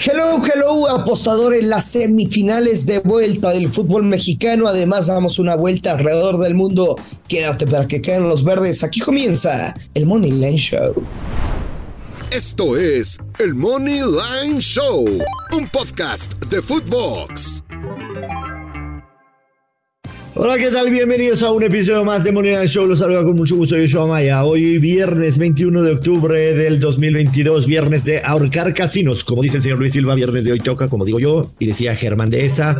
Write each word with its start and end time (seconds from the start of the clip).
Hello, 0.00 0.40
hello, 0.46 0.88
apostador 0.88 1.54
en 1.54 1.70
las 1.70 1.86
semifinales 1.86 2.86
de 2.86 3.00
vuelta 3.00 3.50
del 3.50 3.68
fútbol 3.68 4.04
mexicano. 4.04 4.68
Además, 4.68 5.08
damos 5.08 5.40
una 5.40 5.56
vuelta 5.56 5.90
alrededor 5.90 6.38
del 6.38 6.54
mundo. 6.54 6.94
Quédate 7.26 7.66
para 7.66 7.88
que 7.88 8.00
queden 8.00 8.28
los 8.28 8.44
verdes. 8.44 8.84
Aquí 8.84 9.00
comienza 9.00 9.74
el 9.94 10.06
Money 10.06 10.30
Line 10.30 10.56
Show. 10.56 10.94
Esto 12.30 12.76
es 12.76 13.18
el 13.40 13.56
Money 13.56 14.02
Line 14.02 14.60
Show, 14.60 15.04
un 15.50 15.68
podcast 15.68 16.32
de 16.44 16.62
Footbox. 16.62 17.64
Hola, 20.34 20.56
¿qué 20.56 20.70
tal? 20.70 20.90
Bienvenidos 20.90 21.42
a 21.42 21.50
un 21.50 21.62
episodio 21.62 22.04
más 22.04 22.22
de 22.22 22.32
Moneda 22.32 22.64
Show. 22.66 22.86
Los 22.86 22.98
saluda 22.98 23.24
con 23.24 23.34
mucho 23.34 23.56
gusto 23.56 23.76
yo, 23.76 24.06
Maya. 24.06 24.44
Hoy 24.44 24.78
viernes 24.78 25.38
21 25.38 25.82
de 25.82 25.92
octubre 25.92 26.54
del 26.54 26.78
2022, 26.78 27.66
viernes 27.66 28.04
de 28.04 28.22
ahorcar 28.22 28.72
casinos. 28.74 29.24
Como 29.24 29.42
dice 29.42 29.56
el 29.56 29.62
señor 29.62 29.78
Luis 29.78 29.92
Silva, 29.92 30.14
viernes 30.14 30.44
de 30.44 30.52
hoy 30.52 30.60
toca, 30.60 30.88
como 30.88 31.04
digo 31.04 31.18
yo, 31.18 31.50
y 31.58 31.66
decía 31.66 31.96
Germán 31.96 32.30
de 32.30 32.44
esa. 32.46 32.78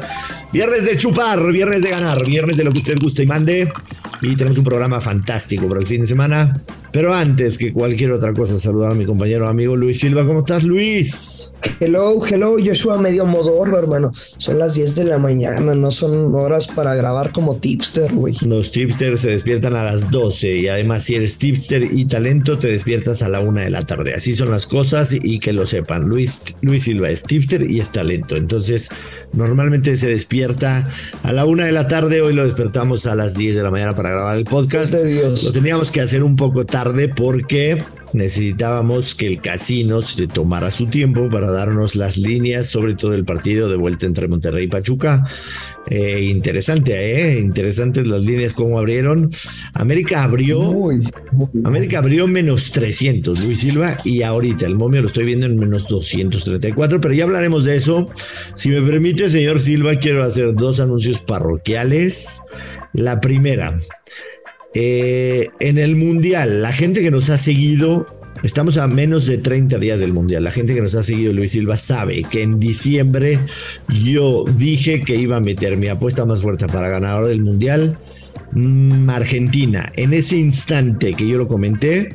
Viernes 0.52 0.84
de 0.84 0.96
chupar, 0.96 1.50
viernes 1.50 1.82
de 1.82 1.90
ganar, 1.90 2.24
viernes 2.24 2.56
de 2.56 2.64
lo 2.64 2.72
que 2.72 2.78
usted 2.78 2.98
guste 3.00 3.22
y 3.22 3.26
mande. 3.26 3.72
Y 4.20 4.36
tenemos 4.36 4.58
un 4.58 4.64
programa 4.64 5.00
fantástico 5.00 5.66
para 5.68 5.80
el 5.80 5.86
fin 5.86 6.02
de 6.02 6.06
semana. 6.06 6.60
Pero 6.92 7.14
antes 7.14 7.58
que 7.58 7.72
cualquier 7.72 8.12
otra 8.12 8.32
cosa, 8.32 8.58
saludar 8.58 8.92
a 8.92 8.94
mi 8.94 9.04
compañero 9.04 9.46
amigo 9.46 9.76
Luis 9.76 10.00
Silva. 10.00 10.26
¿Cómo 10.26 10.40
estás, 10.40 10.64
Luis? 10.64 11.52
Hello, 11.80 12.18
hello, 12.26 12.56
Joshua 12.64 12.96
medio 12.96 13.26
modorro, 13.26 13.78
hermano. 13.78 14.10
Son 14.38 14.58
las 14.58 14.74
10 14.74 14.94
de 14.96 15.04
la 15.04 15.18
mañana, 15.18 15.74
no 15.74 15.90
son 15.90 16.34
horas 16.34 16.66
para 16.66 16.94
grabar 16.94 17.30
como 17.30 17.56
tipster, 17.56 18.12
güey. 18.12 18.36
Los 18.42 18.70
tipsters 18.70 19.20
se 19.20 19.30
despiertan 19.30 19.74
a 19.74 19.84
las 19.84 20.10
12 20.10 20.56
y 20.56 20.68
además 20.68 21.04
si 21.04 21.16
eres 21.16 21.36
tipster 21.36 21.82
y 21.82 22.06
talento 22.06 22.58
te 22.58 22.68
despiertas 22.68 23.22
a 23.22 23.28
la 23.28 23.40
una 23.40 23.62
de 23.62 23.70
la 23.70 23.82
tarde. 23.82 24.14
Así 24.14 24.32
son 24.32 24.50
las 24.50 24.66
cosas 24.66 25.12
y 25.12 25.40
que 25.40 25.52
lo 25.52 25.66
sepan. 25.66 26.04
Luis, 26.04 26.42
Luis 26.62 26.84
Silva 26.84 27.10
es 27.10 27.22
tipster 27.22 27.70
y 27.70 27.80
es 27.80 27.92
talento. 27.92 28.36
Entonces 28.36 28.88
normalmente 29.34 29.96
se 29.98 30.08
despierta 30.08 30.88
a 31.22 31.32
la 31.32 31.44
una 31.44 31.66
de 31.66 31.72
la 31.72 31.86
tarde. 31.86 32.22
Hoy 32.22 32.32
lo 32.32 32.44
despertamos 32.44 33.06
a 33.06 33.14
las 33.14 33.34
10 33.34 33.56
de 33.56 33.62
la 33.62 33.70
mañana 33.70 33.94
para 33.94 34.10
grabar 34.10 34.38
el 34.38 34.44
podcast. 34.44 34.92
De 34.92 35.06
Dios. 35.06 35.42
Lo 35.42 35.52
teníamos 35.52 35.92
que 35.92 36.00
hacer 36.00 36.22
un 36.22 36.36
poco 36.36 36.64
tarde 36.64 36.77
porque 37.16 37.82
necesitábamos 38.12 39.14
que 39.14 39.26
el 39.26 39.40
casino 39.40 40.00
se 40.00 40.26
tomara 40.26 40.70
su 40.70 40.86
tiempo 40.86 41.28
para 41.28 41.50
darnos 41.50 41.96
las 41.96 42.16
líneas 42.16 42.66
sobre 42.68 42.94
todo 42.94 43.14
el 43.14 43.24
partido 43.24 43.68
de 43.68 43.76
vuelta 43.76 44.06
entre 44.06 44.28
Monterrey 44.28 44.64
y 44.64 44.68
Pachuca. 44.68 45.24
Eh, 45.90 46.20
interesante, 46.24 46.92
¿eh? 46.92 47.38
Interesantes 47.38 48.06
las 48.06 48.22
líneas 48.22 48.52
como 48.52 48.78
abrieron. 48.78 49.30
América 49.72 50.22
abrió. 50.22 50.60
Muy, 50.60 51.08
muy 51.32 51.48
América 51.64 51.98
abrió 51.98 52.26
menos 52.26 52.72
300, 52.72 53.44
Luis 53.44 53.60
Silva, 53.60 53.96
y 54.04 54.22
ahorita 54.22 54.66
el 54.66 54.74
momio 54.74 55.00
lo 55.00 55.08
estoy 55.08 55.24
viendo 55.24 55.46
en 55.46 55.56
menos 55.56 55.88
234, 55.88 57.00
pero 57.00 57.14
ya 57.14 57.24
hablaremos 57.24 57.64
de 57.64 57.76
eso. 57.76 58.10
Si 58.54 58.68
me 58.68 58.82
permite, 58.82 59.30
señor 59.30 59.62
Silva, 59.62 59.96
quiero 59.96 60.22
hacer 60.22 60.54
dos 60.54 60.80
anuncios 60.80 61.20
parroquiales. 61.20 62.42
La 62.92 63.20
primera, 63.20 63.76
eh, 64.74 65.48
en 65.60 65.78
el 65.78 65.96
Mundial, 65.96 66.62
la 66.62 66.72
gente 66.72 67.00
que 67.00 67.10
nos 67.10 67.30
ha 67.30 67.38
seguido, 67.38 68.06
estamos 68.42 68.76
a 68.76 68.86
menos 68.86 69.26
de 69.26 69.38
30 69.38 69.78
días 69.78 70.00
del 70.00 70.12
Mundial, 70.12 70.44
la 70.44 70.50
gente 70.50 70.74
que 70.74 70.82
nos 70.82 70.94
ha 70.94 71.02
seguido, 71.02 71.32
Luis 71.32 71.52
Silva, 71.52 71.76
sabe 71.76 72.24
que 72.24 72.42
en 72.42 72.60
diciembre 72.60 73.38
yo 73.88 74.44
dije 74.56 75.00
que 75.00 75.16
iba 75.16 75.36
a 75.36 75.40
meter 75.40 75.76
mi 75.76 75.88
apuesta 75.88 76.24
más 76.24 76.42
fuerte 76.42 76.66
para 76.66 76.88
ganador 76.88 77.28
del 77.28 77.40
Mundial, 77.40 77.96
mm, 78.52 79.08
Argentina. 79.10 79.90
En 79.96 80.12
ese 80.12 80.36
instante 80.36 81.14
que 81.14 81.26
yo 81.26 81.38
lo 81.38 81.48
comenté, 81.48 82.14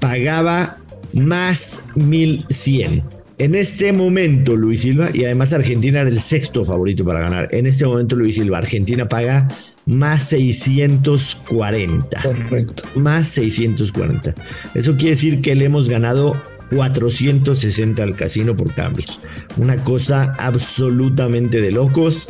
pagaba 0.00 0.78
más 1.12 1.82
1100. 1.94 3.02
En 3.38 3.54
este 3.54 3.92
momento, 3.92 4.54
Luis 4.54 4.82
Silva, 4.82 5.10
y 5.12 5.24
además 5.24 5.52
Argentina 5.52 6.00
era 6.00 6.08
el 6.08 6.20
sexto 6.20 6.64
favorito 6.64 7.04
para 7.04 7.20
ganar. 7.20 7.48
En 7.52 7.66
este 7.66 7.84
momento, 7.84 8.14
Luis 8.14 8.36
Silva, 8.36 8.58
Argentina 8.58 9.08
paga 9.08 9.48
más 9.86 10.24
640. 10.24 12.22
correcto. 12.22 12.82
Más 12.94 13.28
640. 13.28 14.34
Eso 14.74 14.96
quiere 14.96 15.10
decir 15.10 15.40
que 15.42 15.54
le 15.54 15.66
hemos 15.66 15.88
ganado 15.88 16.40
460 16.74 18.02
al 18.02 18.16
casino 18.16 18.56
por 18.56 18.72
cambios. 18.72 19.20
Una 19.56 19.76
cosa 19.82 20.32
absolutamente 20.38 21.60
de 21.60 21.70
locos. 21.70 22.28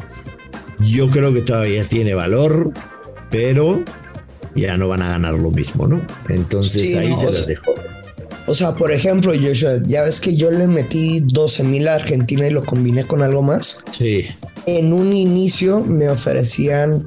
Yo 0.80 1.08
creo 1.08 1.32
que 1.32 1.42
todavía 1.42 1.84
tiene 1.84 2.14
valor, 2.14 2.72
pero 3.30 3.84
ya 4.56 4.76
no 4.76 4.88
van 4.88 5.02
a 5.02 5.10
ganar 5.10 5.34
lo 5.34 5.50
mismo, 5.50 5.86
¿no? 5.86 6.04
Entonces 6.28 6.90
Sí, 6.90 6.94
ahí 6.96 7.10
no, 7.10 7.18
se 7.18 7.30
las 7.30 7.46
dejo. 7.46 7.74
O 8.46 8.54
sea, 8.54 8.74
por 8.74 8.92
ejemplo, 8.92 9.32
Joshua, 9.32 9.80
ya 9.86 10.04
ves 10.04 10.20
que 10.20 10.36
yo 10.36 10.50
le 10.50 10.66
metí 10.66 11.20
12 11.20 11.64
mil 11.64 11.88
a 11.88 11.94
Argentina 11.94 12.46
y 12.46 12.50
lo 12.50 12.64
combiné 12.64 13.04
con 13.04 13.22
algo 13.22 13.40
más. 13.40 13.84
Sí. 13.96 14.26
En 14.66 14.92
un 14.92 15.14
inicio 15.14 15.80
me 15.80 16.10
ofrecían 16.10 17.04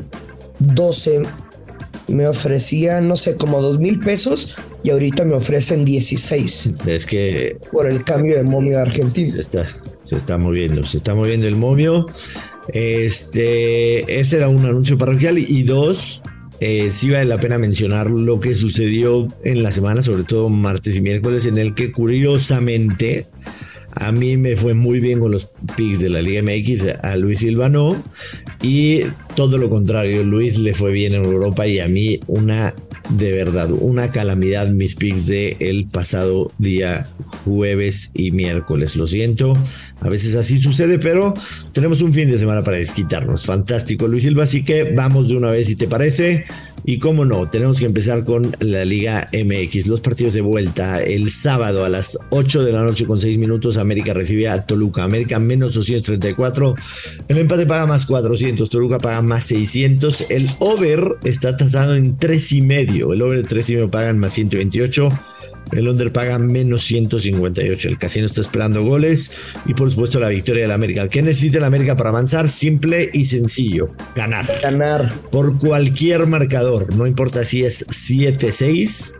12, 0.59 1.23
me 2.07 2.27
ofrecían, 2.27 3.07
no 3.07 3.17
sé, 3.17 3.37
como 3.37 3.61
2 3.61 3.79
mil 3.79 3.99
pesos 3.99 4.55
y 4.83 4.89
ahorita 4.89 5.25
me 5.25 5.35
ofrecen 5.35 5.83
16 5.83 6.73
Es 6.85 7.05
que 7.05 7.57
por 7.71 7.87
el 7.87 8.03
cambio 8.03 8.37
de 8.37 8.43
momio 8.43 8.77
de 8.77 8.83
Argentina. 8.83 9.31
se 9.31 9.39
está, 9.39 9.67
se 10.03 10.15
está 10.15 10.37
moviendo, 10.37 10.83
se 10.83 10.97
está 10.97 11.15
moviendo 11.15 11.47
el 11.47 11.55
momio. 11.55 12.05
Este, 12.73 14.19
ese 14.19 14.37
era 14.37 14.49
un 14.49 14.65
anuncio 14.65 14.97
parroquial 14.97 15.37
y 15.37 15.63
dos, 15.63 16.23
eh, 16.59 16.89
sí 16.91 17.09
vale 17.09 17.25
la 17.25 17.39
pena 17.39 17.57
mencionar 17.57 18.09
lo 18.09 18.39
que 18.39 18.55
sucedió 18.55 19.27
en 19.43 19.61
la 19.61 19.71
semana, 19.71 20.01
sobre 20.01 20.23
todo 20.23 20.49
martes 20.49 20.95
y 20.95 21.01
miércoles, 21.01 21.45
en 21.45 21.57
el 21.57 21.75
que 21.75 21.91
curiosamente 21.91 23.27
a 23.99 24.11
mí 24.11 24.37
me 24.37 24.55
fue 24.55 24.73
muy 24.73 24.99
bien 24.99 25.19
con 25.19 25.31
los 25.31 25.49
picks 25.75 25.99
de 25.99 26.09
la 26.09 26.21
Liga 26.21 26.41
MX, 26.41 27.03
a 27.03 27.15
Luis 27.17 27.39
Silva 27.39 27.69
no, 27.69 27.95
y 28.61 29.01
todo 29.35 29.57
lo 29.57 29.69
contrario, 29.69 30.23
Luis 30.23 30.57
le 30.57 30.73
fue 30.73 30.91
bien 30.91 31.13
en 31.13 31.23
Europa 31.23 31.67
y 31.67 31.79
a 31.79 31.87
mí 31.87 32.19
una 32.27 32.73
de 33.09 33.31
verdad, 33.31 33.71
una 33.71 34.11
calamidad 34.11 34.67
mis 34.67 34.95
picks 34.95 35.27
de 35.27 35.55
el 35.59 35.87
pasado 35.87 36.51
día 36.57 37.07
jueves 37.25 38.11
y 38.13 38.31
miércoles. 38.31 38.95
Lo 38.95 39.07
siento, 39.07 39.57
a 40.01 40.09
veces 40.09 40.35
así 40.35 40.59
sucede, 40.59 40.99
pero 40.99 41.33
tenemos 41.71 42.01
un 42.01 42.13
fin 42.13 42.29
de 42.29 42.37
semana 42.37 42.63
para 42.63 42.77
desquitarnos. 42.77 43.45
Fantástico, 43.45 44.07
Luis 44.07 44.23
Silva, 44.23 44.43
así 44.43 44.63
que 44.63 44.91
vamos 44.93 45.29
de 45.29 45.37
una 45.37 45.51
vez 45.51 45.67
si 45.67 45.75
te 45.75 45.87
parece. 45.87 46.45
Y 46.89 46.99
cómo 46.99 47.25
no, 47.25 47.49
tenemos 47.49 47.79
que 47.79 47.85
empezar 47.85 48.23
con 48.23 48.55
la 48.61 48.85
Liga 48.85 49.29
MX, 49.33 49.87
los 49.87 49.99
partidos 49.99 50.33
de 50.35 50.39
vuelta. 50.39 51.03
El 51.03 51.31
sábado 51.31 51.83
a 51.83 51.89
las 51.89 52.17
8 52.29 52.63
de 52.63 52.71
la 52.71 52.81
noche 52.81 53.05
con 53.05 53.19
6 53.19 53.37
minutos, 53.37 53.75
América 53.75 54.13
recibe 54.13 54.47
a 54.47 54.65
Toluca. 54.65 55.03
América 55.03 55.37
menos 55.37 55.73
234. 55.73 56.75
El 57.27 57.37
empate 57.39 57.65
paga 57.65 57.87
más 57.87 58.05
400. 58.05 58.69
Toluca 58.69 58.99
paga 58.99 59.21
más 59.21 59.43
600. 59.47 60.31
El 60.31 60.47
over 60.59 61.17
está 61.25 61.57
tasado 61.57 61.93
en 61.93 62.17
3 62.17 62.53
y 62.53 62.61
medio. 62.61 63.11
El 63.11 63.21
over 63.21 63.41
de 63.41 63.49
3 63.49 63.69
y 63.69 63.73
medio 63.73 63.91
pagan 63.91 64.17
más 64.17 64.31
128. 64.31 65.09
El 65.71 65.87
under 65.87 66.11
paga 66.11 66.39
menos 66.39 66.83
158. 66.85 67.89
El 67.89 67.97
casino 67.97 68.25
está 68.25 68.41
esperando 68.41 68.83
goles 68.83 69.31
y 69.65 69.73
por 69.73 69.89
supuesto 69.89 70.19
la 70.19 70.29
victoria 70.29 70.63
del 70.63 70.71
América. 70.71 71.07
¿Qué 71.09 71.21
necesita 71.21 71.57
el 71.57 71.63
América 71.63 71.97
para 71.97 72.09
avanzar? 72.09 72.49
Simple 72.49 73.09
y 73.13 73.25
sencillo. 73.25 73.91
Ganar 74.15 74.47
Ganar. 74.61 75.13
por 75.31 75.57
cualquier 75.57 76.25
marcador, 76.27 76.95
no 76.95 77.07
importa 77.07 77.43
si 77.45 77.63
es 77.63 77.87
7-6 77.87 79.15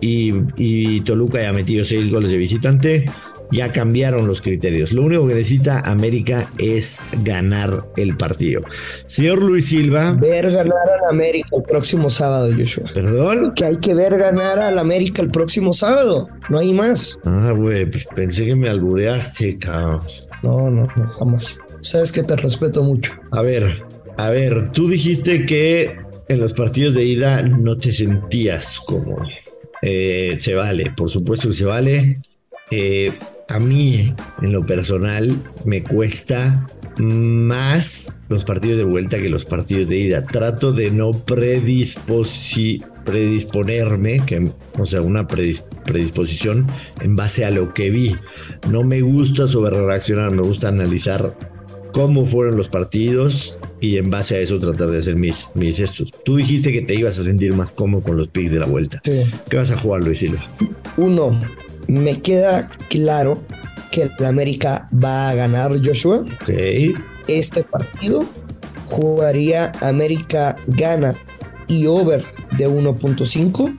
y, 0.00 0.32
y 0.56 1.00
Toluca 1.00 1.40
ya 1.40 1.50
ha 1.50 1.52
metido 1.52 1.84
6 1.84 2.10
goles 2.10 2.30
de 2.30 2.36
visitante, 2.36 3.10
ya 3.50 3.72
cambiaron 3.72 4.26
los 4.26 4.40
criterios. 4.40 4.92
Lo 4.92 5.02
único 5.02 5.26
que 5.26 5.34
necesita 5.34 5.80
América 5.80 6.50
es 6.58 7.00
ganar 7.22 7.84
el 7.96 8.16
partido. 8.16 8.62
Señor 9.06 9.42
Luis 9.42 9.66
Silva, 9.66 10.12
Ver 10.12 10.50
ganar 10.50 10.74
al 11.02 11.10
América 11.10 11.48
el 11.56 11.62
próximo 11.62 12.10
sábado, 12.10 12.50
Joshua. 12.56 12.90
perdón. 12.94 13.52
Que 13.54 13.64
hay 13.64 13.76
que 13.78 13.94
ver 13.94 14.16
ganar 14.16 14.58
al 14.58 14.78
América 14.78 15.22
el 15.22 15.28
próximo 15.28 15.72
sábado. 15.72 16.28
No 16.48 16.58
hay 16.58 16.72
más. 16.72 17.18
Ah, 17.24 17.52
güey, 17.56 17.86
pues 17.86 18.06
pensé 18.14 18.46
que 18.46 18.54
me 18.54 18.68
albureaste, 18.68 19.58
cabrón. 19.58 20.00
No, 20.42 20.70
no, 20.70 20.82
no, 20.96 21.08
jamás. 21.18 21.58
Sabes 21.80 22.12
que 22.12 22.22
te 22.22 22.36
respeto 22.36 22.82
mucho. 22.82 23.12
A 23.30 23.42
ver, 23.42 23.82
a 24.16 24.30
ver, 24.30 24.70
tú 24.72 24.88
dijiste 24.88 25.46
que 25.46 25.96
en 26.28 26.40
los 26.40 26.52
partidos 26.52 26.94
de 26.94 27.04
ida 27.04 27.42
no 27.42 27.76
te 27.76 27.92
sentías 27.92 28.80
como 28.80 29.16
eh, 29.82 30.36
se 30.40 30.54
vale, 30.54 30.92
por 30.96 31.10
supuesto 31.10 31.48
que 31.48 31.54
se 31.54 31.64
vale. 31.64 32.18
Eh, 32.70 33.12
a 33.48 33.58
mí, 33.58 34.12
en 34.42 34.52
lo 34.52 34.64
personal, 34.66 35.36
me 35.64 35.82
cuesta 35.82 36.66
más 36.98 38.14
los 38.28 38.44
partidos 38.44 38.78
de 38.78 38.84
vuelta 38.84 39.18
que 39.18 39.28
los 39.28 39.44
partidos 39.44 39.88
de 39.88 39.98
ida. 39.98 40.26
Trato 40.26 40.72
de 40.72 40.90
no 40.90 41.10
predisposi- 41.12 42.82
predisponerme, 43.04 44.20
que, 44.24 44.48
o 44.78 44.86
sea, 44.86 45.02
una 45.02 45.28
predis- 45.28 45.62
predisposición 45.84 46.66
en 47.00 47.16
base 47.16 47.44
a 47.44 47.50
lo 47.50 47.72
que 47.74 47.90
vi. 47.90 48.16
No 48.70 48.82
me 48.82 49.00
gusta 49.02 49.46
sobre 49.46 49.78
reaccionar, 49.84 50.30
me 50.32 50.42
gusta 50.42 50.68
analizar 50.68 51.36
cómo 51.92 52.24
fueron 52.24 52.56
los 52.56 52.68
partidos 52.68 53.58
y 53.80 53.98
en 53.98 54.10
base 54.10 54.36
a 54.36 54.40
eso 54.40 54.58
tratar 54.58 54.88
de 54.90 54.98
hacer 54.98 55.16
mis, 55.16 55.48
mis 55.54 55.78
estos. 55.78 56.10
Tú 56.24 56.36
dijiste 56.36 56.72
que 56.72 56.82
te 56.82 56.94
ibas 56.94 57.18
a 57.18 57.24
sentir 57.24 57.54
más 57.54 57.72
cómodo 57.74 58.02
con 58.02 58.16
los 58.16 58.28
picks 58.28 58.52
de 58.52 58.58
la 58.58 58.66
vuelta. 58.66 59.00
Sí. 59.04 59.22
¿Qué 59.48 59.56
vas 59.56 59.70
a 59.70 59.76
jugar, 59.78 60.02
Luis 60.02 60.18
Silva? 60.18 60.42
Uno, 60.96 61.38
me 61.88 62.20
queda 62.20 62.68
claro 62.88 63.42
que 63.90 64.10
el 64.18 64.24
América 64.24 64.88
va 64.92 65.30
a 65.30 65.34
ganar, 65.34 65.72
Joshua. 65.84 66.24
Ok. 66.42 66.50
Este 67.28 67.62
partido 67.62 68.24
jugaría 68.88 69.72
América 69.80 70.56
gana 70.66 71.14
y 71.68 71.86
over 71.86 72.24
de 72.56 72.68
1.5. 72.68 73.76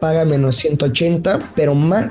Paga 0.00 0.24
menos 0.24 0.56
180, 0.56 1.52
pero 1.54 1.74
más 1.74 2.10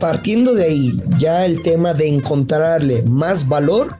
partiendo 0.00 0.52
de 0.54 0.64
ahí, 0.64 1.02
ya 1.18 1.46
el 1.46 1.62
tema 1.62 1.94
de 1.94 2.08
encontrarle 2.08 3.02
más 3.04 3.48
valor, 3.48 3.96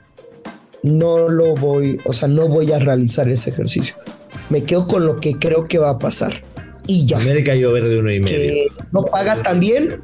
no 0.82 1.30
lo 1.30 1.54
voy, 1.54 1.98
o 2.04 2.12
sea, 2.12 2.28
no 2.28 2.46
voy 2.46 2.72
a 2.72 2.78
realizar 2.78 3.28
ese 3.28 3.50
ejercicio. 3.50 3.96
Me 4.50 4.64
quedo 4.64 4.86
con 4.86 5.06
lo 5.06 5.18
que 5.18 5.38
creo 5.38 5.64
que 5.64 5.78
va 5.78 5.90
a 5.90 5.98
pasar. 5.98 6.44
Y 6.86 7.06
ya. 7.06 7.18
América 7.18 7.54
y 7.54 7.64
over 7.64 7.84
de 7.84 7.98
uno 7.98 8.12
y 8.12 8.20
medio. 8.20 8.72
no 8.92 9.04
paga 9.04 9.42
tan 9.42 9.60
bien. 9.60 10.00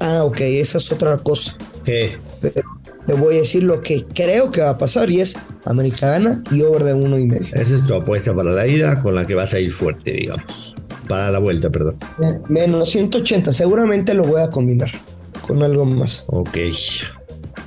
Ah, 0.00 0.24
ok, 0.24 0.40
esa 0.40 0.78
es 0.78 0.92
otra 0.92 1.16
cosa. 1.18 1.56
¿Qué? 1.84 2.16
Pero 2.40 2.62
te 3.06 3.14
voy 3.14 3.36
a 3.36 3.38
decir 3.38 3.62
lo 3.62 3.80
que 3.80 4.04
creo 4.14 4.50
que 4.50 4.60
va 4.60 4.70
a 4.70 4.78
pasar 4.78 5.10
y 5.10 5.20
es 5.20 5.36
América 5.64 6.10
gana 6.10 6.42
y 6.50 6.62
over 6.62 6.84
de 6.84 6.94
uno 6.94 7.18
y 7.18 7.26
medio. 7.26 7.48
Esa 7.54 7.74
es 7.74 7.86
tu 7.86 7.94
apuesta 7.94 8.34
para 8.34 8.50
la 8.50 8.66
ida 8.66 9.00
con 9.00 9.14
la 9.14 9.26
que 9.26 9.34
vas 9.34 9.54
a 9.54 9.60
ir 9.60 9.72
fuerte, 9.72 10.12
digamos. 10.12 10.76
Para 11.08 11.30
la 11.30 11.38
vuelta, 11.38 11.70
perdón. 11.70 11.96
Menos 12.48 12.90
180, 12.90 13.52
seguramente 13.52 14.12
lo 14.12 14.24
voy 14.24 14.42
a 14.42 14.50
combinar 14.50 14.90
con 15.40 15.62
algo 15.62 15.86
más. 15.86 16.24
Ok. 16.26 16.58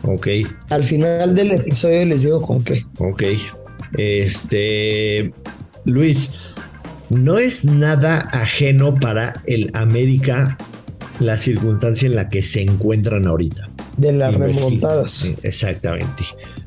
Ok. 0.03 0.27
Al 0.69 0.83
final 0.83 1.35
del 1.35 1.51
episodio 1.53 2.05
les 2.05 2.23
digo 2.23 2.41
con 2.41 2.63
qué. 2.63 2.85
Ok. 2.99 3.23
Este. 3.97 5.33
Luis, 5.85 6.29
no 7.11 7.37
es 7.39 7.65
nada 7.65 8.29
ajeno 8.31 8.95
para 8.95 9.41
el 9.45 9.69
América 9.73 10.57
la 11.19 11.37
circunstancia 11.37 12.07
en 12.07 12.15
la 12.15 12.29
que 12.29 12.41
se 12.41 12.61
encuentran 12.61 13.27
ahorita. 13.27 13.69
De 13.97 14.11
las 14.13 14.33
remontadas. 14.33 15.29
Exactamente. 15.43 16.23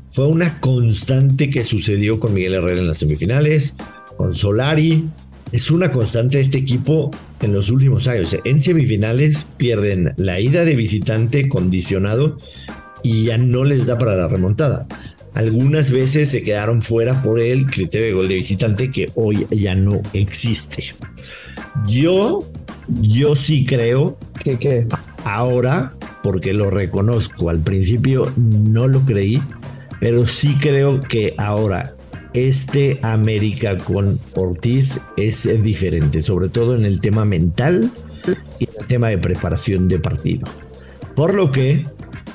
Fue 0.09 0.27
una 0.27 0.59
constante 0.61 1.49
que 1.49 1.63
sucedió 1.63 2.19
con 2.19 2.33
Miguel 2.33 2.53
Herrera 2.53 2.79
en 2.79 2.87
las 2.87 2.99
semifinales, 2.99 3.75
con 4.17 4.33
Solari. 4.33 5.09
Es 5.51 5.71
una 5.71 5.91
constante 5.91 6.37
de 6.37 6.43
este 6.43 6.57
equipo 6.57 7.11
en 7.41 7.53
los 7.53 7.69
últimos 7.69 8.07
años. 8.07 8.37
En 8.45 8.61
semifinales 8.61 9.45
pierden 9.57 10.13
la 10.17 10.39
ida 10.39 10.63
de 10.63 10.75
visitante 10.75 11.49
condicionado 11.49 12.37
y 13.03 13.25
ya 13.25 13.37
no 13.37 13.65
les 13.65 13.85
da 13.85 13.97
para 13.97 14.15
la 14.15 14.27
remontada. 14.27 14.87
Algunas 15.35 15.91
veces 15.91 16.29
se 16.29 16.43
quedaron 16.43 16.81
fuera 16.81 17.21
por 17.21 17.39
el 17.39 17.65
criterio 17.67 18.07
de 18.07 18.13
gol 18.13 18.27
de 18.29 18.35
visitante 18.35 18.89
que 18.89 19.11
hoy 19.15 19.45
ya 19.51 19.75
no 19.75 20.01
existe. 20.13 20.95
Yo, 21.87 22.49
yo 23.01 23.35
sí 23.35 23.65
creo 23.65 24.17
que 24.43 24.87
ahora, 25.25 25.93
porque 26.23 26.53
lo 26.53 26.69
reconozco, 26.69 27.49
al 27.49 27.59
principio 27.59 28.31
no 28.37 28.87
lo 28.87 29.01
creí, 29.01 29.41
pero 29.99 30.27
sí 30.27 30.55
creo 30.59 31.01
que 31.01 31.33
ahora 31.37 31.95
este 32.33 32.99
América 33.01 33.77
con 33.77 34.19
Ortiz 34.35 35.01
es 35.17 35.49
diferente, 35.63 36.21
sobre 36.21 36.49
todo 36.49 36.75
en 36.75 36.85
el 36.85 37.01
tema 37.01 37.25
mental 37.25 37.91
y 38.59 38.65
en 38.65 38.81
el 38.81 38.87
tema 38.87 39.09
de 39.09 39.17
preparación 39.17 39.87
de 39.87 39.99
partido. 39.99 40.47
Por 41.15 41.33
lo 41.33 41.51
que, 41.51 41.83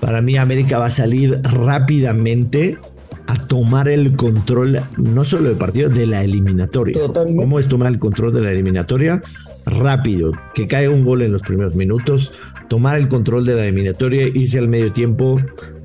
para 0.01 0.23
mí, 0.23 0.37
América 0.37 0.79
va 0.79 0.87
a 0.87 0.91
salir 0.91 1.41
rápidamente 1.43 2.79
a 3.31 3.37
tomar 3.47 3.89
el 3.89 4.17
control, 4.17 4.81
no 4.97 5.25
solo 5.25 5.49
del 5.49 5.57
partido, 5.57 5.89
de 5.89 6.07
la 6.07 6.25
eliminatoria. 6.25 6.99
¿Cómo 7.37 7.61
es 7.61 7.69
tomar 7.69 7.93
el 7.93 7.99
control 7.99 8.33
de 8.33 8.41
la 8.41 8.51
eliminatoria? 8.51 9.23
Rápido, 9.67 10.33
que 10.55 10.67
cae 10.67 10.89
un 10.89 11.05
gol 11.05 11.23
en 11.23 11.31
los 11.31 11.43
primeros 11.43 11.77
minutos, 11.77 12.33
tomar 12.69 12.99
el 12.99 13.07
control 13.07 13.45
de 13.45 13.55
la 13.55 13.65
eliminatoria, 13.65 14.27
irse 14.27 14.59
al 14.59 14.69
medio 14.69 14.93
tiempo, 14.93 15.41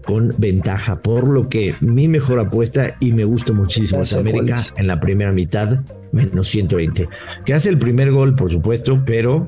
con 0.06 0.34
ventaja, 0.38 1.00
por 1.00 1.28
lo 1.28 1.48
que 1.50 1.76
mi 1.82 2.08
mejor 2.08 2.40
apuesta 2.40 2.94
y 3.00 3.12
me 3.12 3.26
gusta 3.26 3.54
muchísimo 3.54 4.04
es 4.04 4.14
América 4.14 4.66
en 4.78 4.88
la 4.88 5.00
primera 5.00 5.32
mitad, 5.32 5.80
menos 6.12 6.48
120. 6.48 7.10
Que 7.46 7.54
hace 7.54 7.70
el 7.70 7.78
primer 7.78 8.12
gol, 8.12 8.36
por 8.36 8.52
supuesto, 8.52 9.04
pero 9.06 9.48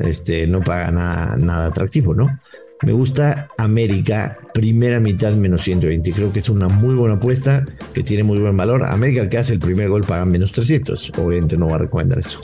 este, 0.00 0.46
no 0.46 0.60
paga 0.60 0.90
nada, 0.90 1.36
nada 1.36 1.66
atractivo, 1.66 2.14
¿no? 2.14 2.38
Me 2.84 2.92
gusta 2.92 3.48
América, 3.56 4.36
primera 4.52 5.00
mitad 5.00 5.32
menos 5.32 5.62
120. 5.62 6.12
Creo 6.12 6.32
que 6.32 6.40
es 6.40 6.50
una 6.50 6.68
muy 6.68 6.94
buena 6.94 7.14
apuesta 7.14 7.64
que 7.94 8.02
tiene 8.02 8.24
muy 8.24 8.38
buen 8.38 8.54
valor. 8.56 8.84
América 8.84 9.26
que 9.30 9.38
hace 9.38 9.54
el 9.54 9.58
primer 9.58 9.88
gol 9.88 10.04
paga 10.04 10.26
menos 10.26 10.52
300. 10.52 11.12
Obviamente 11.16 11.56
no 11.56 11.68
va 11.68 11.76
a 11.76 11.78
recomendar 11.78 12.18
eso. 12.18 12.40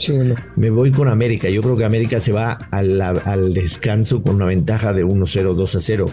Me 0.55 0.71
voy 0.71 0.91
con 0.91 1.07
América. 1.07 1.47
Yo 1.49 1.61
creo 1.61 1.77
que 1.77 1.85
América 1.85 2.19
se 2.19 2.31
va 2.31 2.53
al, 2.71 3.53
descanso 3.53 4.23
con 4.23 4.35
una 4.35 4.45
ventaja 4.45 4.93
de 4.93 5.05
1-0, 5.05 5.55
2-0. 5.55 6.11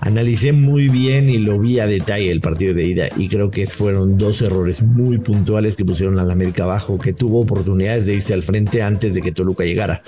Analicé 0.00 0.52
muy 0.52 0.88
bien 0.88 1.28
y 1.28 1.38
lo 1.38 1.58
vi 1.58 1.78
a 1.78 1.86
detalle 1.86 2.32
el 2.32 2.40
partido 2.40 2.74
de 2.74 2.86
ida 2.86 3.08
y 3.16 3.28
creo 3.28 3.50
que 3.50 3.66
fueron 3.66 4.18
dos 4.18 4.42
errores 4.42 4.82
muy 4.82 5.18
puntuales 5.18 5.76
que 5.76 5.84
pusieron 5.84 6.18
al 6.18 6.30
América 6.30 6.64
abajo, 6.64 6.98
que 6.98 7.12
tuvo 7.12 7.40
oportunidades 7.40 8.06
de 8.06 8.14
irse 8.14 8.34
al 8.34 8.42
frente 8.42 8.82
antes 8.82 9.14
de 9.14 9.20
que 9.20 9.30
Toluca 9.30 9.64
llegara. 9.64 10.02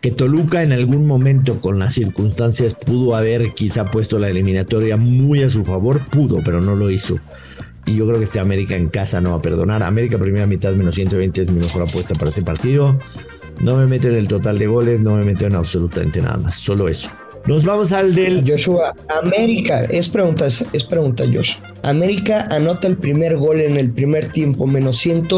Que 0.00 0.12
Toluca 0.12 0.62
en 0.62 0.72
algún 0.72 1.06
momento 1.06 1.60
con 1.60 1.78
las 1.78 1.94
circunstancias 1.94 2.74
pudo 2.74 3.07
haber 3.16 3.54
quizá 3.54 3.84
puesto 3.84 4.18
la 4.18 4.28
eliminatoria 4.28 4.96
muy 4.96 5.42
a 5.42 5.50
su 5.50 5.64
favor, 5.64 6.00
pudo, 6.08 6.40
pero 6.44 6.60
no 6.60 6.76
lo 6.76 6.90
hizo. 6.90 7.16
Y 7.86 7.96
yo 7.96 8.06
creo 8.06 8.18
que 8.18 8.24
este 8.24 8.40
América 8.40 8.76
en 8.76 8.88
casa 8.88 9.20
no 9.20 9.30
va 9.30 9.36
a 9.36 9.42
perdonar. 9.42 9.82
América 9.82 10.18
primera 10.18 10.46
mitad 10.46 10.72
menos 10.72 10.94
120 10.94 11.42
es 11.42 11.50
mi 11.50 11.60
mejor 11.60 11.82
apuesta 11.82 12.14
para 12.14 12.28
este 12.28 12.42
partido. 12.42 12.98
No 13.60 13.76
me 13.76 13.86
meto 13.86 14.08
en 14.08 14.14
el 14.14 14.28
total 14.28 14.58
de 14.58 14.66
goles, 14.66 15.00
no 15.00 15.16
me 15.16 15.24
meto 15.24 15.46
en 15.46 15.54
absolutamente 15.54 16.20
nada 16.20 16.36
más, 16.36 16.56
solo 16.56 16.88
eso. 16.88 17.10
Nos 17.46 17.64
vamos 17.64 17.92
al 17.92 18.14
del 18.14 18.44
Joshua. 18.46 18.94
América, 19.22 19.84
es 19.84 20.10
pregunta, 20.10 20.46
es, 20.46 20.84
pregunta, 20.88 21.24
Josh. 21.24 21.56
América 21.82 22.46
anota 22.50 22.86
el 22.86 22.98
primer 22.98 23.38
gol 23.38 23.60
en 23.60 23.78
el 23.78 23.90
primer 23.92 24.32
tiempo, 24.32 24.66
menos 24.66 24.98
100 24.98 25.28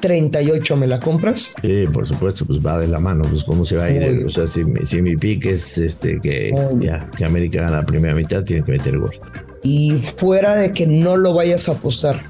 38, 0.00 0.76
¿me 0.76 0.86
la 0.86 1.00
compras? 1.00 1.54
Sí, 1.60 1.84
por 1.92 2.06
supuesto, 2.06 2.44
pues 2.44 2.64
va 2.64 2.78
de 2.78 2.88
la 2.88 3.00
mano, 3.00 3.24
pues 3.28 3.44
cómo 3.44 3.64
se 3.64 3.76
va 3.76 3.84
a 3.84 3.90
ir. 3.90 4.24
O 4.24 4.28
sea, 4.28 4.46
si, 4.46 4.62
mi 5.02 5.16
pick 5.16 5.46
es 5.46 5.78
este 5.78 6.20
que 6.20 6.52
ya, 6.80 7.08
que 7.16 7.24
América 7.24 7.62
gana 7.62 7.78
la 7.78 7.86
primera 7.86 8.14
mitad, 8.14 8.44
tiene 8.44 8.62
que 8.62 8.72
meter 8.72 8.98
gol. 8.98 9.14
Y 9.62 9.92
fuera 9.92 10.54
de 10.54 10.72
que 10.72 10.86
no 10.86 11.16
lo 11.16 11.34
vayas 11.34 11.68
a 11.68 11.72
apostar, 11.72 12.20